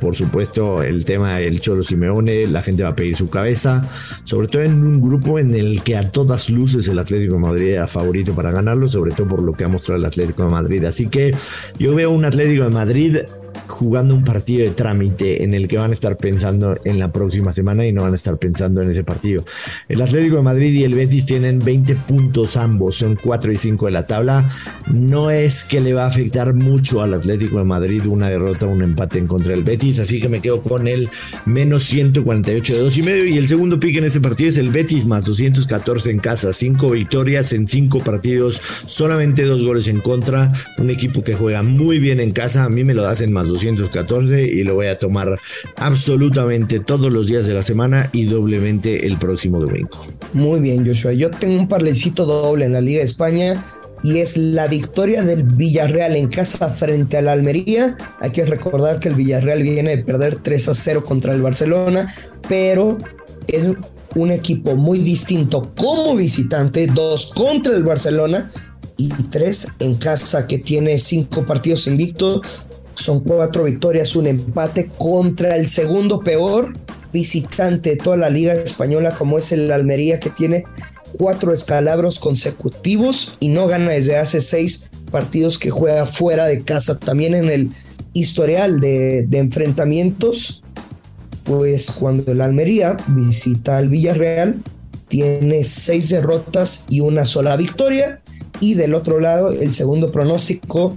por 0.00 0.16
supuesto, 0.16 0.82
el 0.82 1.04
tema 1.04 1.38
del 1.38 1.60
Cholo 1.60 1.82
Simeone, 1.82 2.46
la 2.46 2.62
gente 2.62 2.82
va 2.82 2.90
a 2.90 2.96
pedir 2.96 3.16
su 3.16 3.28
cabeza, 3.28 3.88
sobre 4.24 4.48
todo 4.48 4.62
en 4.62 4.84
un 4.84 5.00
grupo 5.00 5.38
en 5.38 5.54
el 5.54 5.82
que 5.82 5.96
a 5.96 6.10
todas 6.10 6.50
luces 6.50 6.88
el 6.88 6.98
Atlético 6.98 7.34
de 7.34 7.40
Madrid 7.40 7.68
era 7.68 7.86
favorito 7.86 8.34
para 8.34 8.50
ganarlo, 8.50 8.88
sobre 8.88 9.12
todo 9.12 9.28
por 9.28 9.42
lo 9.42 9.52
que 9.52 9.64
ha 9.64 9.68
mostrado 9.68 10.00
el 10.00 10.06
Atlético 10.06 10.44
de 10.44 10.50
Madrid. 10.50 10.84
Así 10.84 11.06
que 11.06 11.34
yo 11.78 11.94
veo 11.94 12.10
un 12.10 12.24
Atlético 12.24 12.64
de 12.64 12.70
Madrid 12.70 13.18
jugando 13.66 14.14
un 14.14 14.24
partido 14.24 14.64
de 14.64 14.70
trámite 14.70 15.42
en 15.42 15.54
el 15.54 15.68
que 15.68 15.78
van 15.78 15.90
a 15.90 15.94
estar 15.94 16.16
pensando 16.16 16.76
en 16.84 16.98
la 16.98 17.12
próxima 17.12 17.52
semana 17.52 17.86
y 17.86 17.92
no 17.92 18.02
van 18.02 18.12
a 18.12 18.16
estar 18.16 18.36
pensando 18.38 18.82
en 18.82 18.90
ese 18.90 19.04
partido. 19.04 19.44
El 19.88 20.02
Atlético 20.02 20.36
de 20.36 20.42
Madrid 20.42 20.72
y 20.72 20.84
el 20.84 20.94
Betis 20.94 21.26
tienen 21.26 21.58
20 21.58 21.94
puntos 21.94 22.56
ambos, 22.56 22.96
son 22.96 23.16
4 23.16 23.52
y 23.52 23.58
5 23.58 23.86
de 23.86 23.92
la 23.92 24.06
tabla. 24.06 24.48
No 24.92 25.30
es 25.30 25.64
que 25.64 25.80
le 25.80 25.94
va 25.94 26.04
a 26.04 26.08
afectar 26.08 26.54
mucho 26.54 27.02
al 27.02 27.14
Atlético 27.14 27.58
de 27.58 27.64
Madrid 27.64 28.06
una 28.06 28.28
derrota, 28.28 28.66
un 28.66 28.82
empate 28.82 29.18
en 29.18 29.26
contra 29.26 29.52
del 29.52 29.64
Betis, 29.64 29.98
así 29.98 30.20
que 30.20 30.28
me 30.28 30.40
quedo 30.40 30.62
con 30.62 30.88
el 30.88 31.08
menos 31.46 31.84
148 31.84 32.74
de 32.74 32.80
2 32.80 32.98
y 32.98 33.02
medio 33.02 33.24
y 33.26 33.38
el 33.38 33.48
segundo 33.48 33.80
pick 33.80 33.96
en 33.96 34.04
ese 34.04 34.20
partido 34.20 34.50
es 34.50 34.56
el 34.56 34.70
Betis 34.70 35.06
más 35.06 35.24
214 35.24 36.10
en 36.10 36.18
casa, 36.18 36.52
5 36.52 36.90
victorias 36.90 37.52
en 37.52 37.68
5 37.68 38.00
partidos, 38.00 38.60
solamente 38.86 39.44
2 39.44 39.64
goles 39.64 39.88
en 39.88 40.00
contra, 40.00 40.52
un 40.78 40.90
equipo 40.90 41.22
que 41.22 41.34
juega 41.34 41.62
muy 41.62 41.98
bien 41.98 42.20
en 42.20 42.32
casa, 42.32 42.64
a 42.64 42.68
mí 42.68 42.84
me 42.84 42.94
lo 42.94 43.06
hacen 43.06 43.32
más 43.32 43.46
214 43.54 44.42
y 44.42 44.64
lo 44.64 44.74
voy 44.74 44.86
a 44.86 44.98
tomar 44.98 45.38
absolutamente 45.76 46.80
todos 46.80 47.12
los 47.12 47.26
días 47.26 47.46
de 47.46 47.54
la 47.54 47.62
semana 47.62 48.10
y 48.12 48.24
doblemente 48.24 49.06
el 49.06 49.16
próximo 49.16 49.60
domingo. 49.60 50.06
Muy 50.32 50.60
bien, 50.60 50.86
Joshua. 50.86 51.12
Yo 51.12 51.30
tengo 51.30 51.60
un 51.60 51.68
parlecito 51.68 52.26
doble 52.26 52.66
en 52.66 52.72
la 52.72 52.80
Liga 52.80 53.00
de 53.00 53.06
España 53.06 53.64
y 54.02 54.18
es 54.18 54.36
la 54.36 54.66
victoria 54.66 55.22
del 55.22 55.44
Villarreal 55.44 56.16
en 56.16 56.28
casa 56.28 56.68
frente 56.68 57.16
al 57.16 57.28
Almería. 57.28 57.96
Hay 58.20 58.30
que 58.30 58.44
recordar 58.44 59.00
que 59.00 59.08
el 59.08 59.14
Villarreal 59.14 59.62
viene 59.62 59.96
de 59.96 60.04
perder 60.04 60.36
3 60.36 60.68
a 60.68 60.74
0 60.74 61.04
contra 61.04 61.32
el 61.32 61.40
Barcelona, 61.40 62.12
pero 62.48 62.98
es 63.46 63.66
un 64.14 64.30
equipo 64.30 64.76
muy 64.76 64.98
distinto 64.98 65.72
como 65.76 66.14
visitante, 66.14 66.86
dos 66.86 67.32
contra 67.34 67.74
el 67.74 67.82
Barcelona 67.82 68.50
y 68.96 69.08
tres 69.30 69.68
en 69.80 69.96
casa 69.96 70.46
que 70.46 70.58
tiene 70.58 70.98
cinco 70.98 71.44
partidos 71.44 71.86
invictos, 71.86 72.42
son 72.94 73.20
cuatro 73.20 73.64
victorias, 73.64 74.16
un 74.16 74.26
empate 74.26 74.90
contra 74.98 75.56
el 75.56 75.68
segundo 75.68 76.20
peor 76.20 76.74
visitante 77.12 77.90
de 77.90 77.96
toda 77.96 78.16
la 78.16 78.30
liga 78.30 78.54
española 78.54 79.14
como 79.14 79.38
es 79.38 79.52
el 79.52 79.70
Almería 79.70 80.18
que 80.18 80.30
tiene 80.30 80.64
cuatro 81.18 81.52
escalabros 81.52 82.18
consecutivos 82.18 83.36
y 83.40 83.48
no 83.48 83.66
gana 83.66 83.92
desde 83.92 84.18
hace 84.18 84.40
seis 84.40 84.90
partidos 85.10 85.58
que 85.58 85.70
juega 85.70 86.06
fuera 86.06 86.46
de 86.46 86.62
casa. 86.62 86.98
También 86.98 87.34
en 87.34 87.50
el 87.50 87.70
historial 88.14 88.80
de, 88.80 89.24
de 89.28 89.38
enfrentamientos, 89.38 90.64
pues 91.44 91.90
cuando 91.92 92.32
el 92.32 92.40
Almería 92.40 92.96
visita 93.08 93.78
al 93.78 93.88
Villarreal, 93.88 94.62
tiene 95.08 95.64
seis 95.64 96.08
derrotas 96.08 96.86
y 96.88 97.00
una 97.00 97.24
sola 97.24 97.56
victoria. 97.56 98.20
Y 98.60 98.74
del 98.74 98.94
otro 98.94 99.20
lado, 99.20 99.50
el 99.50 99.74
segundo 99.74 100.10
pronóstico 100.10 100.96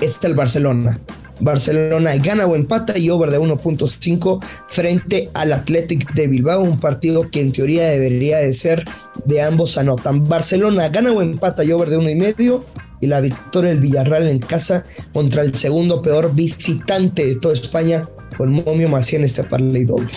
está 0.00 0.28
el 0.28 0.34
Barcelona. 0.34 1.00
Barcelona 1.40 2.16
gana 2.16 2.46
o 2.46 2.54
empata 2.54 2.96
y 2.96 3.10
over 3.10 3.30
de 3.30 3.40
1.5 3.40 4.42
frente 4.68 5.30
al 5.34 5.52
Athletic 5.52 6.12
de 6.14 6.28
Bilbao, 6.28 6.62
un 6.62 6.78
partido 6.78 7.28
que 7.30 7.40
en 7.40 7.52
teoría 7.52 7.88
debería 7.88 8.38
de 8.38 8.52
ser 8.52 8.84
de 9.24 9.42
ambos 9.42 9.76
anotan. 9.78 10.24
Barcelona 10.28 10.88
gana 10.88 11.12
o 11.12 11.22
empata 11.22 11.64
y 11.64 11.72
over 11.72 11.90
de 11.90 11.98
1.5 11.98 12.62
y 13.00 13.06
la 13.06 13.20
victoria 13.20 13.70
del 13.70 13.80
Villarreal 13.80 14.28
en 14.28 14.38
casa 14.38 14.86
contra 15.12 15.42
el 15.42 15.54
segundo 15.54 16.00
peor 16.00 16.34
visitante 16.34 17.26
de 17.26 17.36
toda 17.36 17.54
España 17.54 18.08
con 18.36 18.52
Momio 18.52 18.88
Macía 18.88 19.18
en 19.18 19.24
este 19.24 19.44
parlay 19.44 19.84
doble. 19.84 20.08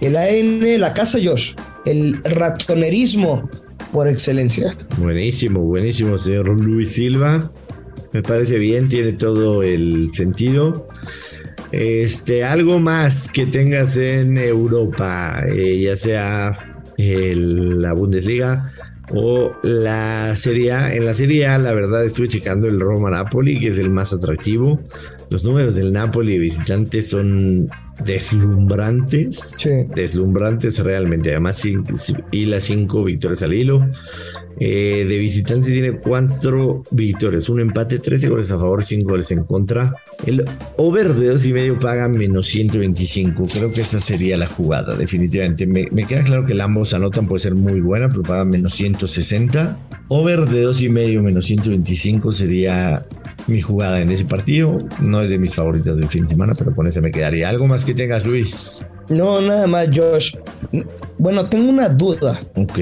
El 0.00 0.16
AN, 0.16 0.80
la 0.80 0.92
casa 0.92 1.18
Josh, 1.22 1.54
el 1.86 2.22
ratonerismo 2.24 3.48
por 3.92 4.08
excelencia. 4.08 4.76
Buenísimo, 4.98 5.60
buenísimo, 5.60 6.18
señor 6.18 6.48
Luis 6.48 6.92
Silva. 6.92 7.50
Me 8.12 8.22
parece 8.22 8.58
bien, 8.58 8.88
tiene 8.88 9.12
todo 9.12 9.62
el 9.62 10.10
sentido. 10.14 10.88
Este, 11.70 12.44
algo 12.44 12.78
más 12.78 13.30
que 13.30 13.46
tengas 13.46 13.96
en 13.96 14.36
Europa, 14.36 15.42
eh, 15.48 15.80
ya 15.80 15.96
sea 15.96 16.58
la 16.98 17.92
Bundesliga 17.94 18.70
o 19.14 19.50
la 19.62 20.34
Serie 20.36 20.72
A. 20.72 20.94
En 20.94 21.06
la 21.06 21.14
Serie 21.14 21.46
A, 21.46 21.58
la 21.58 21.72
verdad, 21.72 22.04
estuve 22.04 22.28
checando 22.28 22.66
el 22.66 22.78
Roma 22.78 23.10
Napoli, 23.10 23.58
que 23.58 23.68
es 23.68 23.78
el 23.78 23.90
más 23.90 24.12
atractivo. 24.12 24.78
Los 25.30 25.44
números 25.44 25.74
del 25.74 25.92
Napoli 25.92 26.34
de 26.34 26.38
visitantes 26.38 27.10
son 27.10 27.68
deslumbrantes. 28.04 29.58
Deslumbrantes 29.94 30.78
realmente. 30.78 31.30
Además, 31.30 31.62
y 31.64 32.44
las 32.46 32.64
cinco 32.64 33.04
victorias 33.04 33.42
al 33.42 33.54
hilo. 33.54 33.80
Eh, 34.58 35.06
de 35.08 35.18
visitante 35.18 35.70
tiene 35.72 35.98
cuatro 35.98 36.84
victorias, 36.90 37.48
un 37.48 37.60
empate, 37.60 37.98
13 37.98 38.28
goles 38.28 38.50
a 38.52 38.58
favor, 38.58 38.84
5 38.84 39.10
goles 39.10 39.30
en 39.30 39.44
contra. 39.44 39.92
El 40.24 40.44
over 40.76 41.14
de 41.14 41.28
dos 41.28 41.44
y 41.46 41.52
medio 41.52 41.80
paga 41.80 42.08
menos 42.08 42.46
125. 42.48 43.46
Creo 43.52 43.72
que 43.72 43.80
esa 43.80 43.98
sería 43.98 44.36
la 44.36 44.46
jugada, 44.46 44.94
definitivamente. 44.94 45.66
Me, 45.66 45.86
queda 46.06 46.22
claro 46.22 46.46
que 46.46 46.52
el 46.52 46.60
ambos 46.60 46.94
anotan 46.94 47.26
puede 47.26 47.40
ser 47.40 47.54
muy 47.54 47.80
buena, 47.80 48.08
pero 48.08 48.22
paga 48.22 48.44
menos 48.44 48.74
160. 48.74 49.78
Over 50.08 50.48
de 50.48 50.62
dos 50.62 50.82
y 50.82 50.88
medio 50.88 51.22
menos 51.22 51.46
125 51.46 52.32
sería 52.32 53.04
mi 53.46 53.60
jugada 53.60 54.00
en 54.00 54.10
ese 54.10 54.24
partido. 54.24 54.76
No 55.00 55.20
es 55.20 55.30
de 55.30 55.38
mis 55.38 55.54
favoritas 55.54 55.96
del 55.96 56.08
fin 56.08 56.24
de 56.24 56.30
semana, 56.30 56.54
pero 56.54 56.74
con 56.74 56.86
ese 56.86 57.00
me 57.00 57.10
quedaría. 57.10 57.48
¿Algo 57.48 57.66
más 57.66 57.84
que 57.84 57.94
tengas, 57.94 58.24
Luis? 58.24 58.84
No, 59.08 59.40
nada 59.40 59.66
más, 59.66 59.88
Josh. 59.94 60.36
Bueno, 61.18 61.44
tengo 61.44 61.70
una 61.70 61.88
duda. 61.88 62.40
Ok. 62.54 62.78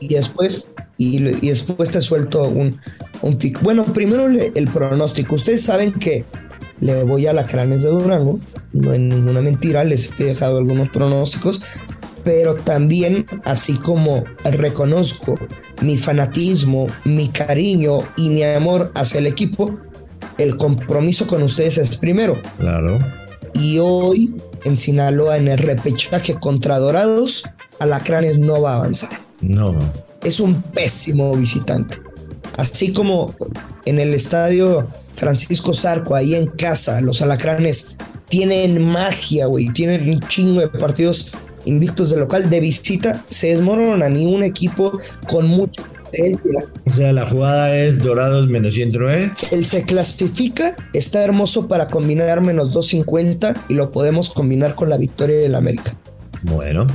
Y 0.00 0.08
después, 0.08 0.68
y, 0.98 1.20
después 1.20 1.90
te 1.90 2.00
suelto 2.00 2.44
un, 2.44 2.78
un 3.22 3.36
pick. 3.36 3.62
Bueno, 3.62 3.84
primero 3.84 4.26
el 4.26 4.68
pronóstico. 4.68 5.36
Ustedes 5.36 5.62
saben 5.62 5.92
que 5.92 6.24
le 6.80 7.02
voy 7.04 7.26
a 7.26 7.32
la 7.32 7.46
Cranes 7.46 7.82
de 7.82 7.90
Durango. 7.90 8.40
No 8.72 8.92
es 8.92 9.00
ninguna 9.00 9.40
mentira, 9.40 9.84
les 9.84 10.12
he 10.20 10.24
dejado 10.24 10.58
algunos 10.58 10.88
pronósticos. 10.88 11.62
Pero 12.24 12.54
también, 12.54 13.26
así 13.44 13.74
como 13.74 14.24
reconozco 14.44 15.38
mi 15.82 15.98
fanatismo, 15.98 16.86
mi 17.04 17.28
cariño 17.28 17.98
y 18.16 18.30
mi 18.30 18.42
amor 18.42 18.90
hacia 18.94 19.18
el 19.18 19.26
equipo, 19.26 19.78
el 20.38 20.56
compromiso 20.56 21.26
con 21.26 21.42
ustedes 21.42 21.78
es 21.78 21.96
primero. 21.96 22.40
Claro. 22.58 22.98
Y 23.54 23.78
hoy 23.78 24.34
en 24.64 24.76
Sinaloa, 24.76 25.36
en 25.36 25.48
el 25.48 25.58
repechaje 25.58 26.34
contra 26.34 26.78
Dorados, 26.78 27.44
Alacranes 27.78 28.38
no 28.38 28.62
va 28.62 28.72
a 28.72 28.76
avanzar. 28.76 29.10
No. 29.40 29.74
Es 30.22 30.40
un 30.40 30.62
pésimo 30.62 31.36
visitante. 31.36 31.98
Así 32.56 32.92
como 32.92 33.34
en 33.84 33.98
el 33.98 34.14
estadio 34.14 34.88
Francisco 35.16 35.74
Zarco, 35.74 36.14
ahí 36.14 36.34
en 36.34 36.46
casa, 36.46 37.00
los 37.00 37.20
Alacranes 37.20 37.96
tienen 38.28 38.84
magia, 38.84 39.46
güey. 39.46 39.72
Tienen 39.72 40.08
un 40.08 40.20
chingo 40.28 40.60
de 40.60 40.68
partidos 40.68 41.32
invictos 41.64 42.10
de 42.10 42.18
local. 42.18 42.50
De 42.50 42.60
visita 42.60 43.24
se 43.28 43.48
desmorona 43.48 44.08
ni 44.08 44.26
un 44.26 44.42
equipo 44.42 45.00
con 45.28 45.46
mucha 45.46 45.82
o 46.86 46.92
sea, 46.92 47.12
la 47.12 47.26
jugada 47.26 47.76
es 47.76 47.98
Dorados 47.98 48.48
menos 48.48 48.74
109. 48.74 49.32
Él 49.50 49.64
se 49.64 49.84
clasifica, 49.84 50.76
está 50.92 51.24
hermoso 51.24 51.68
para 51.68 51.88
combinar 51.88 52.40
menos 52.40 52.72
250 52.72 53.64
y 53.68 53.74
lo 53.74 53.90
podemos 53.90 54.30
combinar 54.30 54.74
con 54.74 54.90
la 54.90 54.96
victoria 54.96 55.36
del 55.36 55.54
América. 55.54 55.94
Bueno, 56.42 56.86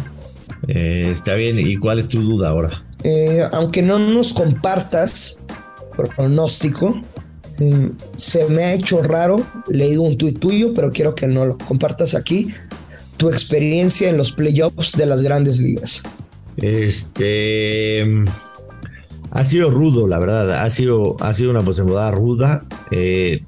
eh, 0.67 1.09
está 1.13 1.35
bien. 1.35 1.59
¿Y 1.59 1.75
cuál 1.77 1.99
es 1.99 2.07
tu 2.07 2.21
duda 2.21 2.49
ahora? 2.49 2.83
Eh, 3.03 3.43
aunque 3.51 3.81
no 3.81 3.99
nos 3.99 4.33
compartas 4.33 5.41
pronóstico, 5.95 7.01
mm, 7.59 7.87
se 8.15 8.45
me 8.45 8.63
ha 8.63 8.73
hecho 8.73 9.01
raro. 9.01 9.45
Leí 9.69 9.97
un 9.97 10.17
tuit 10.17 10.39
tuyo, 10.39 10.73
pero 10.73 10.91
quiero 10.91 11.15
que 11.15 11.27
no 11.27 11.45
lo 11.45 11.57
compartas 11.57 12.15
aquí. 12.15 12.53
Tu 13.19 13.29
experiencia 13.29 14.09
en 14.09 14.15
los 14.15 14.31
playoffs 14.31 14.97
de 14.97 15.05
las 15.05 15.21
grandes 15.21 15.59
ligas. 15.59 16.03
Este. 16.55 18.03
Ha 19.31 19.43
sido 19.43 19.69
rudo, 19.69 20.07
la 20.07 20.19
verdad. 20.19 20.63
Ha 20.63 20.69
sido, 20.69 21.17
ha 21.19 21.33
sido 21.33 21.51
una 21.51 21.61
postemporada 21.61 22.11
ruda. 22.11 22.65
Eh, 22.91 23.43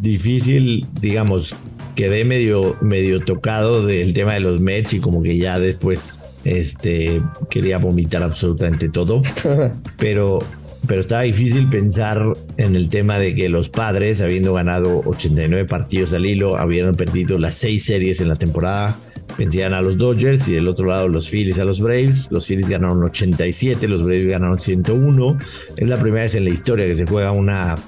difícil, 0.00 0.86
digamos, 1.00 1.54
quedé 1.94 2.24
medio, 2.24 2.76
medio 2.80 3.20
tocado 3.20 3.86
del 3.86 4.12
tema 4.12 4.34
de 4.34 4.40
los 4.40 4.60
Mets 4.60 4.94
y 4.94 5.00
como 5.00 5.22
que 5.22 5.38
ya 5.38 5.58
después 5.58 6.24
este, 6.44 7.22
quería 7.48 7.78
vomitar 7.78 8.22
absolutamente 8.22 8.88
todo. 8.88 9.22
Pero, 9.96 10.40
pero 10.86 11.00
estaba 11.00 11.22
difícil 11.22 11.68
pensar 11.68 12.22
en 12.56 12.76
el 12.76 12.88
tema 12.88 13.18
de 13.18 13.34
que 13.34 13.48
los 13.48 13.68
padres, 13.68 14.20
habiendo 14.20 14.54
ganado 14.54 15.02
89 15.04 15.66
partidos 15.66 16.12
al 16.12 16.26
hilo, 16.26 16.56
habían 16.56 16.94
perdido 16.94 17.38
las 17.38 17.54
seis 17.54 17.84
series 17.84 18.20
en 18.20 18.28
la 18.28 18.36
temporada 18.36 18.96
vencían 19.38 19.74
a 19.74 19.82
los 19.82 19.96
Dodgers 19.96 20.48
y 20.48 20.54
del 20.54 20.68
otro 20.68 20.86
lado 20.86 21.08
los 21.08 21.30
Phillies 21.30 21.58
a 21.58 21.64
los 21.64 21.80
Braves. 21.80 22.30
Los 22.30 22.46
Phillies 22.46 22.68
ganaron 22.68 23.02
87, 23.02 23.88
los 23.88 24.04
Braves 24.04 24.28
ganaron 24.28 24.58
101. 24.58 25.38
Es 25.76 25.88
la 25.88 25.98
primera 25.98 26.22
vez 26.22 26.34
en 26.34 26.44
la 26.44 26.50
historia 26.50 26.86
que 26.86 26.94
se 26.94 27.06
juega 27.06 27.32
una, 27.32 27.78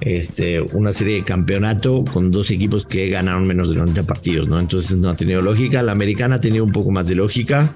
este, 0.00 0.60
una 0.60 0.92
serie 0.92 1.16
de 1.16 1.22
campeonato 1.22 2.04
con 2.04 2.30
dos 2.30 2.50
equipos 2.50 2.84
que 2.84 3.08
ganaron 3.08 3.46
menos 3.46 3.70
de 3.70 3.76
90 3.76 4.02
partidos, 4.04 4.48
¿no? 4.48 4.58
Entonces 4.58 4.96
no 4.96 5.08
ha 5.08 5.16
tenido 5.16 5.40
lógica. 5.40 5.82
La 5.82 5.92
americana 5.92 6.36
ha 6.36 6.40
tenido 6.40 6.64
un 6.64 6.72
poco 6.72 6.90
más 6.90 7.08
de 7.08 7.14
lógica. 7.14 7.74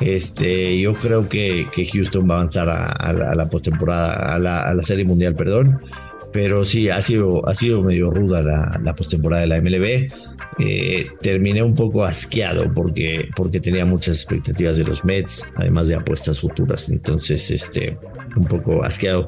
Este, 0.00 0.78
yo 0.78 0.92
creo 0.94 1.28
que, 1.28 1.66
que 1.72 1.86
Houston 1.86 2.28
va 2.28 2.34
a 2.34 2.38
avanzar 2.38 2.68
a, 2.68 3.34
la, 3.34 3.48
postemporada, 3.48 4.34
a 4.34 4.38
la, 4.38 4.62
a 4.62 4.74
la 4.74 4.82
serie 4.82 5.04
mundial, 5.04 5.34
perdón 5.34 5.78
pero 6.36 6.66
sí, 6.66 6.90
ha 6.90 7.00
sido, 7.00 7.48
ha 7.48 7.54
sido 7.54 7.82
medio 7.82 8.10
ruda 8.10 8.42
la, 8.42 8.78
la 8.84 8.94
postemporada 8.94 9.40
de 9.40 9.48
la 9.48 9.58
MLB. 9.58 10.12
Eh, 10.58 11.06
terminé 11.22 11.62
un 11.62 11.74
poco 11.74 12.04
asqueado 12.04 12.70
porque, 12.74 13.30
porque 13.34 13.58
tenía 13.58 13.86
muchas 13.86 14.16
expectativas 14.16 14.76
de 14.76 14.84
los 14.84 15.02
Mets, 15.02 15.46
además 15.56 15.88
de 15.88 15.94
apuestas 15.94 16.38
futuras. 16.40 16.90
Entonces, 16.90 17.50
este, 17.50 17.96
un 18.36 18.44
poco 18.44 18.84
asqueado. 18.84 19.24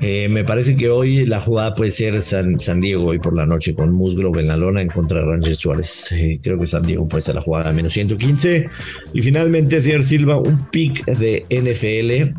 Eh, 0.00 0.28
me 0.28 0.44
parece 0.44 0.76
que 0.76 0.88
hoy 0.90 1.24
la 1.24 1.40
jugada 1.40 1.74
puede 1.74 1.90
ser 1.90 2.20
San, 2.22 2.80
Diego 2.80 3.06
hoy 3.06 3.18
por 3.18 3.34
la 3.34 3.46
noche 3.46 3.74
con 3.74 3.92
Musgrove 3.92 4.40
en 4.40 4.48
la 4.48 4.56
lona 4.56 4.82
en 4.82 4.88
contra 4.88 5.20
de 5.20 5.26
Rangers 5.26 5.58
Suárez. 5.58 6.12
Eh, 6.12 6.40
creo 6.42 6.58
que 6.58 6.66
San 6.66 6.84
Diego 6.84 7.06
puede 7.06 7.22
ser 7.22 7.36
la 7.36 7.40
jugada 7.40 7.72
menos 7.72 7.92
115. 7.92 8.68
Y 9.12 9.22
finalmente, 9.22 9.80
señor 9.80 10.04
Silva, 10.04 10.36
un 10.38 10.66
pick 10.70 11.04
de 11.06 11.44
NFL 11.50 12.34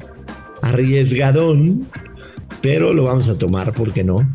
arriesgadón, 0.62 1.88
pero 2.62 2.94
lo 2.94 3.04
vamos 3.04 3.30
a 3.30 3.38
tomar, 3.38 3.74
¿por 3.74 3.94
qué 3.94 4.04
no? 4.04 4.28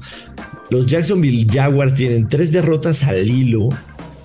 Los 0.71 0.87
Jacksonville 0.87 1.47
Jaguars 1.51 1.95
tienen 1.97 2.29
tres 2.29 2.53
derrotas 2.53 3.03
al 3.03 3.29
hilo. 3.29 3.69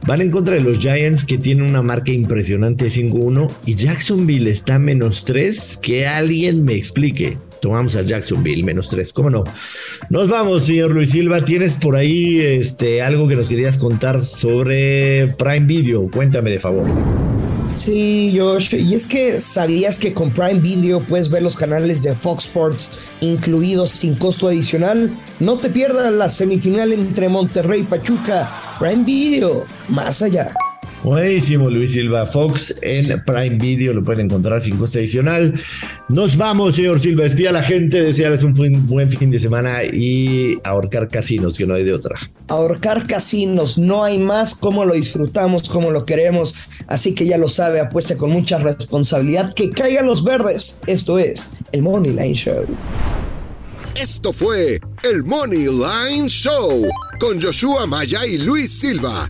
Van 0.05 0.21
en 0.21 0.29
contra 0.29 0.53
de 0.53 0.61
los 0.61 0.77
Giants 0.77 1.25
que 1.25 1.39
tienen 1.39 1.65
una 1.65 1.81
marca 1.81 2.11
impresionante 2.11 2.85
5-1 2.85 3.49
y 3.65 3.75
Jacksonville 3.75 4.51
está 4.51 4.77
menos 4.77 5.25
3. 5.25 5.79
Que 5.81 6.05
alguien 6.05 6.63
me 6.63 6.73
explique. 6.73 7.37
Tomamos 7.59 7.95
a 7.95 8.03
Jacksonville 8.03 8.63
menos 8.63 8.87
3, 8.89 9.11
¿cómo 9.13 9.31
no? 9.31 9.43
Nos 10.11 10.29
vamos, 10.29 10.67
señor 10.67 10.91
Luis 10.91 11.09
Silva. 11.09 11.43
Tienes 11.43 11.73
por 11.73 11.95
ahí 11.95 12.39
este, 12.39 13.01
algo 13.01 13.27
que 13.27 13.35
nos 13.35 13.49
querías 13.49 13.79
contar 13.79 14.23
sobre 14.23 15.27
Prime 15.39 15.65
Video. 15.65 16.07
Cuéntame 16.11 16.51
de 16.51 16.59
favor. 16.59 16.85
Sí, 17.75 18.33
Josh, 18.37 18.73
y 18.73 18.95
es 18.95 19.05
que 19.05 19.37
sabías 19.39 19.99
que 19.99 20.13
con 20.13 20.31
Prime 20.31 20.61
Video 20.61 21.01
puedes 21.01 21.29
ver 21.29 21.43
los 21.43 21.57
canales 21.57 22.03
de 22.03 22.15
Fox 22.15 22.45
Sports 22.45 22.89
incluidos 23.19 23.91
sin 23.91 24.15
costo 24.15 24.47
adicional. 24.47 25.19
No 25.41 25.57
te 25.57 25.69
pierdas 25.69 26.11
la 26.13 26.29
semifinal 26.29 26.93
entre 26.93 27.27
Monterrey 27.27 27.81
y 27.81 27.83
Pachuca. 27.83 28.49
Prime 28.79 29.03
Video, 29.03 29.65
más 29.89 30.21
allá. 30.21 30.53
Buenísimo, 31.05 31.69
Luis 31.69 31.91
Silva. 31.91 32.25
Fox 32.25 32.73
en 32.81 33.23
Prime 33.25 33.57
Video 33.59 33.93
lo 33.93 34.03
pueden 34.03 34.25
encontrar 34.25 34.59
sin 34.59 34.75
costo 34.75 34.97
adicional. 34.97 35.53
Nos 36.09 36.35
vamos, 36.35 36.77
señor 36.77 36.99
Silva. 36.99 37.25
Despida 37.25 37.51
a 37.51 37.53
la 37.53 37.61
gente, 37.61 38.01
desearles 38.01 38.43
un 38.43 38.53
buen 38.87 39.11
fin 39.11 39.29
de 39.29 39.37
semana 39.37 39.83
y 39.83 40.57
ahorcar 40.63 41.07
casinos, 41.07 41.59
que 41.59 41.67
no 41.67 41.75
hay 41.75 41.83
de 41.83 41.93
otra. 41.93 42.15
Ahorcar 42.47 43.05
casinos, 43.05 43.77
no 43.77 44.03
hay 44.03 44.17
más. 44.17 44.55
Como 44.55 44.83
lo 44.83 44.95
disfrutamos, 44.95 45.69
como 45.69 45.91
lo 45.91 46.07
queremos. 46.07 46.55
Así 46.87 47.13
que 47.13 47.27
ya 47.27 47.37
lo 47.37 47.49
sabe, 47.49 47.79
apuesta 47.79 48.17
con 48.17 48.31
mucha 48.31 48.57
responsabilidad. 48.57 49.53
Que 49.53 49.69
caigan 49.69 50.07
los 50.07 50.23
verdes. 50.23 50.81
Esto 50.87 51.19
es 51.19 51.57
el 51.71 51.83
Money 51.83 52.13
Line 52.13 52.33
Show. 52.33 52.65
Esto 53.95 54.33
fue 54.33 54.79
el 55.03 55.23
Money 55.23 55.67
Line 55.67 56.27
Show 56.29 56.81
con 57.19 57.39
Joshua 57.39 57.85
Maya 57.85 58.25
y 58.25 58.39
Luis 58.39 58.71
Silva 58.71 59.29